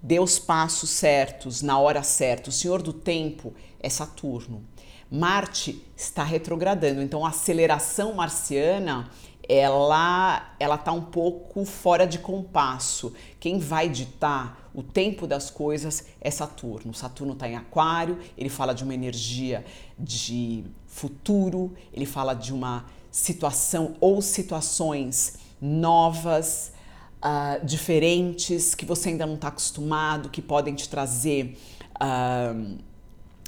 dê 0.03 0.19
os 0.19 0.37
passos 0.37 0.89
certos 0.89 1.61
na 1.61 1.79
hora 1.79 2.03
certa. 2.03 2.49
O 2.49 2.53
Senhor 2.53 2.81
do 2.81 2.91
Tempo 2.91 3.53
é 3.79 3.87
Saturno. 3.87 4.65
Marte 5.11 5.83
está 5.97 6.23
retrogradando, 6.23 7.01
então 7.01 7.25
a 7.25 7.29
aceleração 7.29 8.13
marciana 8.13 9.09
ela 9.49 10.53
ela 10.59 10.77
tá 10.77 10.91
um 10.91 11.01
pouco 11.01 11.65
fora 11.65 12.05
de 12.05 12.19
compasso. 12.19 13.11
Quem 13.39 13.57
vai 13.57 13.89
ditar 13.89 14.69
o 14.73 14.83
tempo 14.83 15.25
das 15.25 15.49
coisas 15.49 16.05
é 16.21 16.29
Saturno. 16.29 16.93
Saturno 16.93 17.33
está 17.33 17.49
em 17.49 17.55
Aquário, 17.55 18.19
ele 18.37 18.49
fala 18.49 18.73
de 18.73 18.83
uma 18.83 18.93
energia 18.93 19.65
de 19.97 20.63
futuro, 20.85 21.73
ele 21.91 22.05
fala 22.05 22.35
de 22.35 22.53
uma 22.53 22.85
situação 23.11 23.95
ou 23.99 24.21
situações 24.21 25.39
novas, 25.59 26.71
uh, 27.19 27.65
diferentes, 27.65 28.75
que 28.75 28.85
você 28.85 29.09
ainda 29.09 29.25
não 29.25 29.35
está 29.35 29.47
acostumado, 29.47 30.29
que 30.29 30.41
podem 30.41 30.75
te 30.75 30.87
trazer 30.87 31.57
uh, 31.95 32.77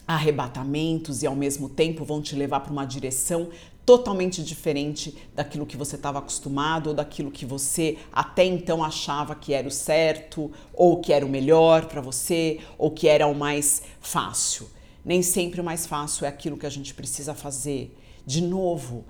arrebatamentos 0.07 1.23
e 1.23 1.27
ao 1.27 1.35
mesmo 1.35 1.69
tempo 1.69 2.03
vão 2.03 2.21
te 2.21 2.35
levar 2.35 2.61
para 2.61 2.71
uma 2.71 2.85
direção 2.85 3.49
totalmente 3.85 4.43
diferente 4.43 5.17
daquilo 5.33 5.65
que 5.65 5.77
você 5.77 5.95
estava 5.95 6.19
acostumado 6.19 6.87
ou 6.87 6.93
daquilo 6.93 7.31
que 7.31 7.45
você 7.45 7.97
até 8.11 8.45
então 8.45 8.83
achava 8.83 9.35
que 9.35 9.53
era 9.53 9.67
o 9.67 9.71
certo 9.71 10.51
ou 10.73 11.01
que 11.01 11.11
era 11.11 11.25
o 11.25 11.29
melhor 11.29 11.85
para 11.85 12.01
você 12.01 12.59
ou 12.77 12.91
que 12.91 13.07
era 13.07 13.27
o 13.27 13.35
mais 13.35 13.81
fácil. 13.99 14.69
Nem 15.03 15.21
sempre 15.23 15.61
o 15.61 15.63
mais 15.63 15.87
fácil 15.87 16.25
é 16.25 16.29
aquilo 16.29 16.57
que 16.57 16.65
a 16.65 16.69
gente 16.69 16.93
precisa 16.93 17.33
fazer. 17.33 17.97
De 18.25 18.41
novo, 18.41 19.03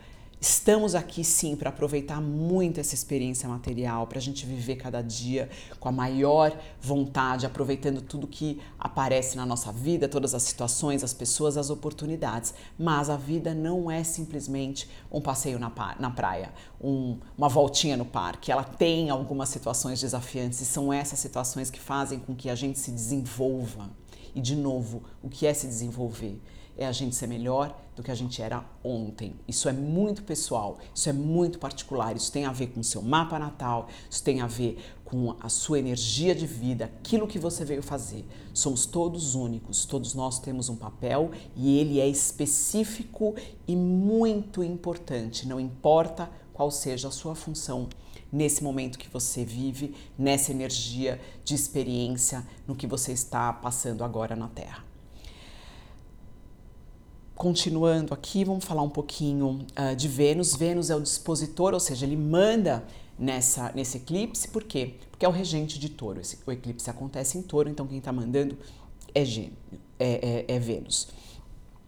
Estamos 0.43 0.95
aqui 0.95 1.23
sim 1.23 1.55
para 1.55 1.69
aproveitar 1.69 2.19
muito 2.19 2.79
essa 2.79 2.95
experiência 2.95 3.47
material, 3.47 4.07
para 4.07 4.17
a 4.17 4.21
gente 4.21 4.43
viver 4.43 4.75
cada 4.75 4.99
dia 4.99 5.47
com 5.79 5.87
a 5.87 5.91
maior 5.91 6.59
vontade, 6.81 7.45
aproveitando 7.45 8.01
tudo 8.01 8.25
que 8.25 8.59
aparece 8.79 9.37
na 9.37 9.45
nossa 9.45 9.71
vida, 9.71 10.09
todas 10.09 10.33
as 10.33 10.41
situações, 10.41 11.03
as 11.03 11.13
pessoas, 11.13 11.57
as 11.57 11.69
oportunidades. 11.69 12.55
Mas 12.75 13.07
a 13.07 13.17
vida 13.17 13.53
não 13.53 13.91
é 13.91 14.03
simplesmente 14.03 14.89
um 15.11 15.21
passeio 15.21 15.59
na, 15.59 15.71
na 15.99 16.09
praia, 16.09 16.51
um, 16.81 17.19
uma 17.37 17.47
voltinha 17.47 17.95
no 17.95 18.05
parque. 18.05 18.51
Ela 18.51 18.63
tem 18.63 19.11
algumas 19.11 19.47
situações 19.47 20.01
desafiantes 20.01 20.59
e 20.59 20.65
são 20.65 20.91
essas 20.91 21.19
situações 21.19 21.69
que 21.69 21.79
fazem 21.79 22.17
com 22.17 22.33
que 22.33 22.49
a 22.49 22.55
gente 22.55 22.79
se 22.79 22.89
desenvolva. 22.89 23.91
E 24.33 24.41
de 24.41 24.55
novo, 24.55 25.03
o 25.21 25.29
que 25.29 25.45
é 25.45 25.53
se 25.53 25.67
desenvolver? 25.67 26.41
É 26.77 26.85
a 26.85 26.91
gente 26.91 27.15
ser 27.15 27.27
melhor 27.27 27.77
do 27.95 28.01
que 28.01 28.11
a 28.11 28.15
gente 28.15 28.41
era 28.41 28.65
ontem. 28.83 29.35
Isso 29.47 29.67
é 29.69 29.73
muito 29.73 30.23
pessoal, 30.23 30.77
isso 30.93 31.09
é 31.09 31.13
muito 31.13 31.59
particular, 31.59 32.15
isso 32.15 32.31
tem 32.31 32.45
a 32.45 32.51
ver 32.51 32.67
com 32.67 32.79
o 32.79 32.83
seu 32.83 33.01
mapa 33.01 33.37
natal, 33.37 33.87
isso 34.09 34.23
tem 34.23 34.41
a 34.41 34.47
ver 34.47 34.77
com 35.03 35.35
a 35.39 35.49
sua 35.49 35.77
energia 35.77 36.33
de 36.33 36.47
vida, 36.47 36.85
aquilo 36.85 37.27
que 37.27 37.37
você 37.37 37.65
veio 37.65 37.83
fazer. 37.83 38.25
Somos 38.53 38.85
todos 38.85 39.35
únicos, 39.35 39.85
todos 39.85 40.13
nós 40.13 40.39
temos 40.39 40.69
um 40.69 40.75
papel 40.75 41.31
e 41.55 41.77
ele 41.77 41.99
é 41.99 42.07
específico 42.07 43.35
e 43.67 43.75
muito 43.75 44.63
importante, 44.63 45.47
não 45.47 45.59
importa 45.59 46.29
qual 46.53 46.71
seja 46.71 47.09
a 47.09 47.11
sua 47.11 47.35
função 47.35 47.89
nesse 48.31 48.63
momento 48.63 48.97
que 48.97 49.09
você 49.09 49.43
vive, 49.43 49.93
nessa 50.17 50.51
energia 50.51 51.19
de 51.43 51.53
experiência, 51.53 52.47
no 52.65 52.75
que 52.75 52.87
você 52.87 53.11
está 53.11 53.51
passando 53.51 54.03
agora 54.03 54.35
na 54.35 54.47
Terra. 54.47 54.90
Continuando 57.41 58.13
aqui, 58.13 58.45
vamos 58.45 58.63
falar 58.63 58.83
um 58.83 58.89
pouquinho 58.89 59.65
uh, 59.71 59.95
de 59.95 60.07
Vênus. 60.07 60.55
Vênus 60.55 60.91
é 60.91 60.95
o 60.95 61.01
dispositor, 61.01 61.73
ou 61.73 61.79
seja, 61.79 62.05
ele 62.05 62.15
manda 62.15 62.83
nessa, 63.17 63.71
nesse 63.73 63.97
eclipse, 63.97 64.47
por 64.47 64.63
quê? 64.63 64.93
Porque 65.09 65.25
é 65.25 65.27
o 65.27 65.31
regente 65.31 65.79
de 65.79 65.89
touro. 65.89 66.21
Esse, 66.21 66.37
o 66.45 66.51
eclipse 66.51 66.87
acontece 66.87 67.39
em 67.39 67.41
touro, 67.41 67.67
então 67.67 67.87
quem 67.87 67.97
está 67.97 68.11
mandando 68.11 68.55
é, 69.15 69.25
Gêmeo, 69.25 69.53
é, 69.97 70.45
é, 70.47 70.55
é, 70.55 70.59
Vênus. 70.59 71.07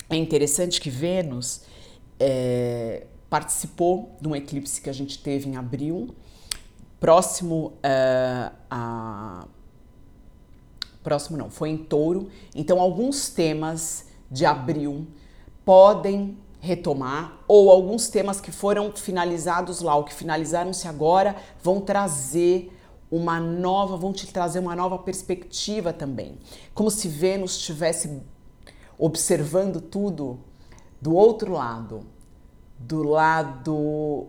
É 0.09 0.15
interessante 0.15 0.81
que 0.81 0.89
Vênus 0.89 1.61
é, 2.19 3.05
participou 3.29 4.17
de 4.19 4.27
um 4.27 4.35
eclipse 4.35 4.81
que 4.81 4.89
a 4.89 4.93
gente 4.93 5.19
teve 5.19 5.47
em 5.47 5.55
abril, 5.55 6.15
próximo 6.99 7.73
uh, 7.77 8.55
a. 8.71 9.47
Próximo 11.03 11.37
não, 11.37 11.51
foi 11.51 11.69
em 11.69 11.77
touro. 11.77 12.31
Então, 12.55 12.79
alguns 12.79 13.29
temas 13.29 14.07
de 14.31 14.47
abril 14.47 15.05
podem 15.65 16.37
retomar, 16.59 17.39
ou 17.47 17.69
alguns 17.69 18.07
temas 18.07 18.39
que 18.39 18.51
foram 18.51 18.91
finalizados 18.95 19.81
lá, 19.81 19.95
ou 19.95 20.03
que 20.03 20.13
finalizaram-se 20.13 20.87
agora, 20.87 21.35
vão 21.61 21.81
trazer 21.81 22.71
uma 23.11 23.39
nova, 23.39 23.97
vão 23.97 24.13
te 24.13 24.25
trazer 24.27 24.59
uma 24.59 24.75
nova 24.75 24.97
perspectiva 24.97 25.91
também. 25.91 26.37
Como 26.73 26.89
se 26.89 27.07
Vênus 27.07 27.57
estivesse 27.57 28.21
observando 28.97 29.81
tudo 29.81 30.39
do 31.01 31.13
outro 31.13 31.51
lado, 31.51 32.05
do 32.79 33.03
lado 33.03 34.27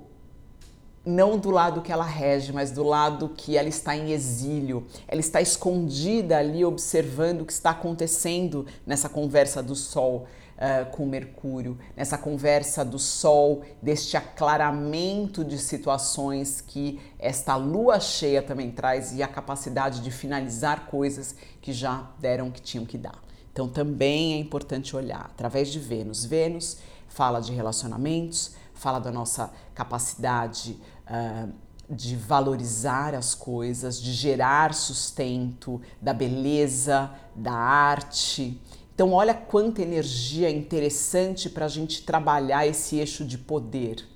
não 1.06 1.38
do 1.38 1.50
lado 1.50 1.82
que 1.82 1.92
ela 1.92 2.04
rege, 2.04 2.52
mas 2.52 2.70
do 2.70 2.82
lado 2.82 3.28
que 3.28 3.56
ela 3.56 3.68
está 3.68 3.94
em 3.94 4.10
exílio. 4.10 4.86
Ela 5.06 5.20
está 5.20 5.40
escondida 5.40 6.38
ali 6.38 6.64
observando 6.64 7.42
o 7.42 7.44
que 7.44 7.52
está 7.52 7.70
acontecendo 7.70 8.66
nessa 8.86 9.08
conversa 9.08 9.62
do 9.62 9.74
Sol 9.74 10.26
uh, 10.56 10.90
com 10.90 11.06
Mercúrio, 11.06 11.78
nessa 11.96 12.18
conversa 12.18 12.84
do 12.84 12.98
Sol, 12.98 13.62
deste 13.80 14.16
aclaramento 14.16 15.44
de 15.44 15.58
situações 15.58 16.60
que 16.60 17.00
esta 17.18 17.56
lua 17.56 18.00
cheia 18.00 18.42
também 18.42 18.70
traz 18.70 19.12
e 19.12 19.22
a 19.22 19.28
capacidade 19.28 20.00
de 20.00 20.10
finalizar 20.10 20.86
coisas 20.86 21.34
que 21.60 21.72
já 21.72 22.10
deram 22.18 22.50
que 22.50 22.60
tinham 22.60 22.84
que 22.84 22.98
dar. 22.98 23.22
Então 23.52 23.68
também 23.68 24.34
é 24.34 24.38
importante 24.38 24.96
olhar 24.96 25.26
através 25.26 25.68
de 25.68 25.78
Vênus. 25.78 26.24
Vênus 26.24 26.78
fala 27.08 27.40
de 27.40 27.52
relacionamentos, 27.52 28.56
fala 28.74 28.98
da 28.98 29.12
nossa 29.12 29.52
capacidade 29.74 30.76
uh, 31.06 31.52
de 31.88 32.16
valorizar 32.16 33.14
as 33.14 33.34
coisas, 33.34 34.00
de 34.00 34.12
gerar 34.12 34.74
sustento, 34.74 35.80
da 36.00 36.12
beleza, 36.12 37.10
da 37.34 37.52
arte. 37.52 38.60
Então, 38.94 39.12
olha 39.12 39.34
quanta 39.34 39.82
energia 39.82 40.48
interessante 40.48 41.50
para 41.50 41.64
a 41.64 41.68
gente 41.68 42.02
trabalhar 42.02 42.64
esse 42.64 42.96
eixo 42.96 43.24
de 43.24 43.36
poder. 43.36 44.06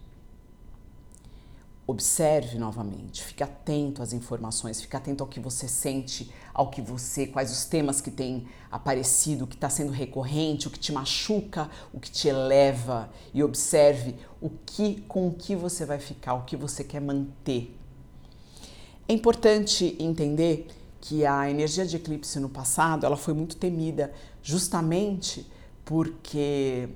Observe 1.84 2.58
novamente, 2.58 3.24
fique 3.24 3.42
atento 3.42 4.02
às 4.02 4.12
informações, 4.12 4.80
fique 4.80 4.94
atento 4.94 5.24
ao 5.24 5.28
que 5.28 5.40
você 5.40 5.66
sente, 5.66 6.30
ao 6.54 6.70
que 6.70 6.80
você, 6.80 7.26
quais 7.26 7.50
os 7.50 7.64
temas 7.64 8.00
que 8.00 8.10
têm 8.10 8.46
aparecido, 8.70 9.44
o 9.44 9.48
que 9.48 9.54
está 9.54 9.70
sendo 9.70 9.90
recorrente, 9.90 10.68
o 10.68 10.70
que 10.70 10.78
te 10.78 10.92
machuca, 10.92 11.68
o 11.92 11.98
que 11.98 12.10
te 12.10 12.28
eleva 12.28 13.10
e 13.34 13.42
observe 13.42 14.14
o 14.40 14.50
que, 14.50 15.00
com 15.08 15.26
o 15.26 15.32
que 15.32 15.56
você 15.56 15.86
vai 15.86 15.98
ficar, 15.98 16.34
o 16.34 16.44
que 16.44 16.56
você 16.56 16.84
quer 16.84 17.00
manter. 17.00 17.74
É 19.08 19.12
importante 19.14 19.96
entender 19.98 20.68
que 21.08 21.24
a 21.24 21.50
energia 21.50 21.86
de 21.86 21.96
eclipse 21.96 22.38
no 22.38 22.50
passado 22.50 23.06
ela 23.06 23.16
foi 23.16 23.32
muito 23.32 23.56
temida 23.56 24.12
justamente 24.42 25.50
porque 25.82 26.86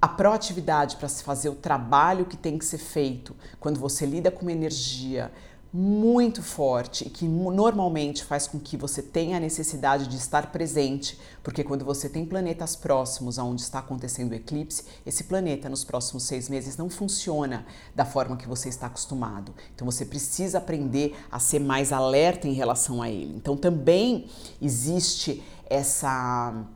a 0.00 0.08
proatividade 0.08 0.96
para 0.96 1.06
se 1.06 1.22
fazer 1.22 1.50
o 1.50 1.54
trabalho 1.54 2.24
que 2.24 2.34
tem 2.34 2.56
que 2.56 2.64
ser 2.64 2.78
feito 2.78 3.36
quando 3.60 3.78
você 3.78 4.06
lida 4.06 4.30
com 4.30 4.40
uma 4.40 4.52
energia 4.52 5.30
muito 5.78 6.42
forte 6.42 7.06
e 7.06 7.10
que 7.10 7.24
normalmente 7.24 8.24
faz 8.24 8.48
com 8.48 8.58
que 8.58 8.76
você 8.76 9.00
tenha 9.00 9.36
a 9.36 9.40
necessidade 9.40 10.08
de 10.08 10.16
estar 10.16 10.50
presente, 10.50 11.16
porque 11.40 11.62
quando 11.62 11.84
você 11.84 12.08
tem 12.08 12.26
planetas 12.26 12.74
próximos 12.74 13.38
aonde 13.38 13.62
está 13.62 13.78
acontecendo 13.78 14.32
o 14.32 14.34
eclipse, 14.34 14.82
esse 15.06 15.22
planeta 15.22 15.68
nos 15.68 15.84
próximos 15.84 16.24
seis 16.24 16.48
meses 16.48 16.76
não 16.76 16.90
funciona 16.90 17.64
da 17.94 18.04
forma 18.04 18.36
que 18.36 18.48
você 18.48 18.68
está 18.68 18.88
acostumado. 18.88 19.54
Então 19.72 19.88
você 19.88 20.04
precisa 20.04 20.58
aprender 20.58 21.14
a 21.30 21.38
ser 21.38 21.60
mais 21.60 21.92
alerta 21.92 22.48
em 22.48 22.54
relação 22.54 23.00
a 23.00 23.08
ele. 23.08 23.36
Então 23.36 23.56
também 23.56 24.26
existe 24.60 25.44
essa 25.70 26.66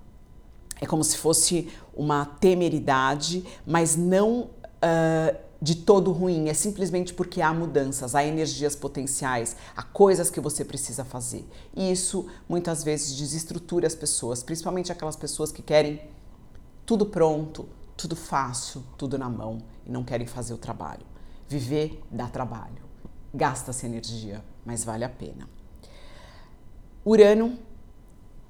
é 0.81 0.87
como 0.87 1.03
se 1.03 1.17
fosse 1.17 1.69
uma 1.93 2.25
temeridade, 2.25 3.45
mas 3.67 3.97
não 3.97 4.43
uh, 4.43 5.52
de 5.62 5.77
todo 5.77 6.11
ruim, 6.11 6.48
é 6.48 6.55
simplesmente 6.55 7.14
porque 7.14 7.40
há 7.40 7.55
mudanças, 7.55 8.16
há 8.16 8.25
energias 8.25 8.75
potenciais, 8.75 9.57
há 9.77 9.83
coisas 9.85 10.29
que 10.29 10.40
você 10.40 10.64
precisa 10.64 11.05
fazer. 11.05 11.48
E 11.72 11.92
isso 11.92 12.27
muitas 12.48 12.83
vezes 12.83 13.16
desestrutura 13.16 13.87
as 13.87 13.94
pessoas, 13.94 14.42
principalmente 14.42 14.90
aquelas 14.90 15.14
pessoas 15.14 15.53
que 15.53 15.62
querem 15.62 16.03
tudo 16.85 17.07
pronto, 17.07 17.68
tudo 17.96 18.16
fácil, 18.16 18.83
tudo 18.98 19.16
na 19.16 19.31
mão 19.31 19.59
e 19.87 19.92
não 19.92 20.03
querem 20.03 20.27
fazer 20.27 20.53
o 20.53 20.59
trabalho. 20.59 21.07
Viver 21.48 22.03
dá 22.11 22.27
trabalho, 22.27 22.83
gasta-se 23.33 23.87
energia, 23.87 24.44
mas 24.66 24.83
vale 24.83 25.05
a 25.05 25.09
pena. 25.09 25.48
Urano, 27.07 27.57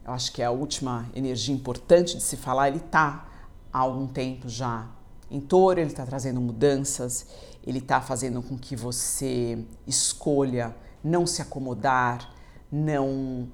eu 0.02 0.12
acho 0.12 0.32
que 0.32 0.40
é 0.40 0.46
a 0.46 0.50
última 0.50 1.10
energia 1.14 1.54
importante 1.54 2.16
de 2.16 2.22
se 2.22 2.38
falar, 2.38 2.68
ele 2.68 2.78
está 2.78 3.28
há 3.70 3.78
algum 3.80 4.06
tempo 4.06 4.48
já 4.48 4.88
em 5.32 5.40
touro, 5.40 5.80
ele 5.80 5.90
está 5.90 6.04
trazendo 6.04 6.40
mudanças, 6.40 7.26
ele 7.66 7.78
está 7.78 8.00
fazendo 8.02 8.42
com 8.42 8.58
que 8.58 8.76
você 8.76 9.64
escolha 9.86 10.76
não 11.02 11.26
se 11.26 11.40
acomodar, 11.40 12.34
não 12.70 13.48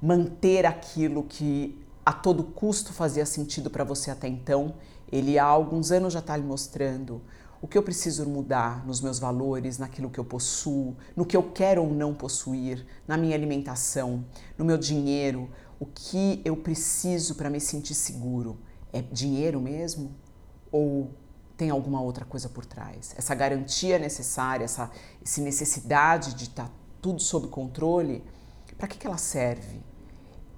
manter 0.00 0.64
aquilo 0.64 1.24
que 1.24 1.76
a 2.06 2.12
todo 2.12 2.44
custo 2.44 2.92
fazia 2.92 3.26
sentido 3.26 3.68
para 3.68 3.82
você 3.82 4.12
até 4.12 4.28
então. 4.28 4.74
Ele 5.10 5.36
há 5.36 5.44
alguns 5.44 5.90
anos 5.90 6.12
já 6.12 6.20
está 6.20 6.36
lhe 6.36 6.44
mostrando 6.44 7.20
o 7.60 7.66
que 7.66 7.76
eu 7.76 7.82
preciso 7.82 8.28
mudar 8.28 8.86
nos 8.86 9.00
meus 9.00 9.18
valores, 9.18 9.78
naquilo 9.78 10.10
que 10.10 10.20
eu 10.20 10.24
possuo, 10.24 10.96
no 11.16 11.24
que 11.24 11.36
eu 11.36 11.42
quero 11.42 11.82
ou 11.82 11.92
não 11.92 12.14
possuir, 12.14 12.86
na 13.08 13.16
minha 13.16 13.34
alimentação, 13.34 14.24
no 14.56 14.64
meu 14.64 14.76
dinheiro, 14.76 15.50
o 15.80 15.86
que 15.86 16.42
eu 16.44 16.56
preciso 16.56 17.34
para 17.34 17.50
me 17.50 17.58
sentir 17.58 17.94
seguro. 17.94 18.58
É 18.92 19.00
dinheiro 19.00 19.60
mesmo? 19.60 20.14
Ou 20.70 21.10
tem 21.56 21.70
alguma 21.70 22.00
outra 22.00 22.24
coisa 22.24 22.48
por 22.48 22.64
trás. 22.64 23.14
Essa 23.16 23.34
garantia 23.34 23.98
necessária, 23.98 24.64
essa, 24.64 24.90
essa 25.22 25.40
necessidade 25.40 26.34
de 26.34 26.44
estar 26.44 26.64
tá 26.64 26.70
tudo 27.00 27.20
sob 27.20 27.48
controle, 27.48 28.24
para 28.78 28.88
que, 28.88 28.98
que 28.98 29.06
ela 29.06 29.18
serve? 29.18 29.80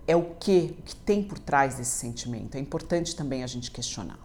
É 0.07 0.17
o 0.17 0.35
que, 0.37 0.77
o 0.79 0.83
que 0.83 0.97
tem 0.97 1.23
por 1.23 1.39
trás 1.39 1.75
desse 1.75 1.99
sentimento? 1.99 2.57
É 2.57 2.61
importante 2.61 3.15
também 3.15 3.43
a 3.43 3.47
gente 3.47 3.71
questionar. 3.71 4.19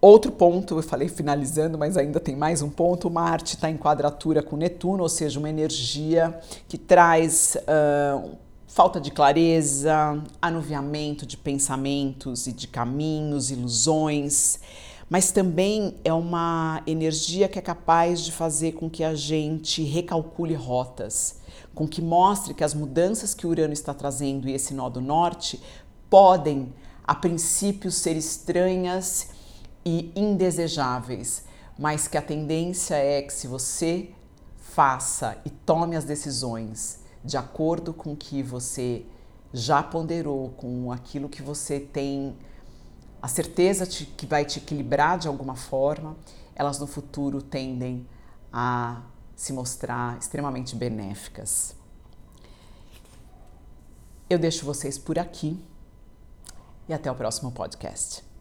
Outro 0.00 0.32
ponto, 0.32 0.76
eu 0.76 0.82
falei 0.82 1.08
finalizando, 1.08 1.78
mas 1.78 1.96
ainda 1.96 2.18
tem 2.18 2.34
mais 2.34 2.60
um 2.60 2.68
ponto: 2.68 3.08
Marte 3.08 3.54
está 3.54 3.70
em 3.70 3.76
quadratura 3.76 4.42
com 4.42 4.56
Netuno, 4.56 5.04
ou 5.04 5.08
seja, 5.08 5.38
uma 5.38 5.48
energia 5.48 6.40
que 6.66 6.76
traz 6.76 7.56
uh, 7.56 8.36
falta 8.72 8.98
de 8.98 9.10
clareza, 9.10 10.22
anuviamento 10.40 11.26
de 11.26 11.36
pensamentos 11.36 12.46
e 12.46 12.52
de 12.52 12.66
caminhos, 12.66 13.50
ilusões, 13.50 14.58
mas 15.10 15.30
também 15.30 15.96
é 16.02 16.12
uma 16.12 16.82
energia 16.86 17.50
que 17.50 17.58
é 17.58 17.62
capaz 17.62 18.22
de 18.22 18.32
fazer 18.32 18.72
com 18.72 18.88
que 18.88 19.04
a 19.04 19.14
gente 19.14 19.82
recalcule 19.82 20.54
rotas, 20.54 21.36
com 21.74 21.86
que 21.86 22.00
mostre 22.00 22.54
que 22.54 22.64
as 22.64 22.72
mudanças 22.72 23.34
que 23.34 23.46
Urano 23.46 23.74
está 23.74 23.92
trazendo 23.92 24.48
e 24.48 24.54
esse 24.54 24.72
nó 24.72 24.88
do 24.88 25.02
norte 25.02 25.60
podem, 26.08 26.72
a 27.04 27.14
princípio, 27.14 27.90
ser 27.90 28.16
estranhas 28.16 29.28
e 29.84 30.10
indesejáveis, 30.16 31.44
mas 31.78 32.08
que 32.08 32.16
a 32.16 32.22
tendência 32.22 32.94
é 32.94 33.20
que 33.20 33.34
se 33.34 33.46
você 33.46 34.08
faça 34.56 35.36
e 35.44 35.50
tome 35.50 35.94
as 35.94 36.04
decisões 36.04 37.01
de 37.24 37.36
acordo 37.36 37.92
com 37.92 38.12
o 38.12 38.16
que 38.16 38.42
você 38.42 39.04
já 39.52 39.82
ponderou, 39.82 40.50
com 40.50 40.90
aquilo 40.90 41.28
que 41.28 41.42
você 41.42 41.78
tem 41.78 42.36
a 43.20 43.28
certeza 43.28 43.86
de 43.86 44.06
que 44.06 44.26
vai 44.26 44.44
te 44.44 44.58
equilibrar 44.58 45.18
de 45.18 45.28
alguma 45.28 45.54
forma, 45.54 46.16
elas 46.54 46.78
no 46.78 46.86
futuro 46.86 47.40
tendem 47.40 48.06
a 48.52 49.02
se 49.36 49.52
mostrar 49.52 50.18
extremamente 50.18 50.74
benéficas. 50.74 51.74
Eu 54.28 54.38
deixo 54.38 54.64
vocês 54.64 54.98
por 54.98 55.18
aqui 55.18 55.62
e 56.88 56.92
até 56.92 57.10
o 57.10 57.14
próximo 57.14 57.52
podcast. 57.52 58.31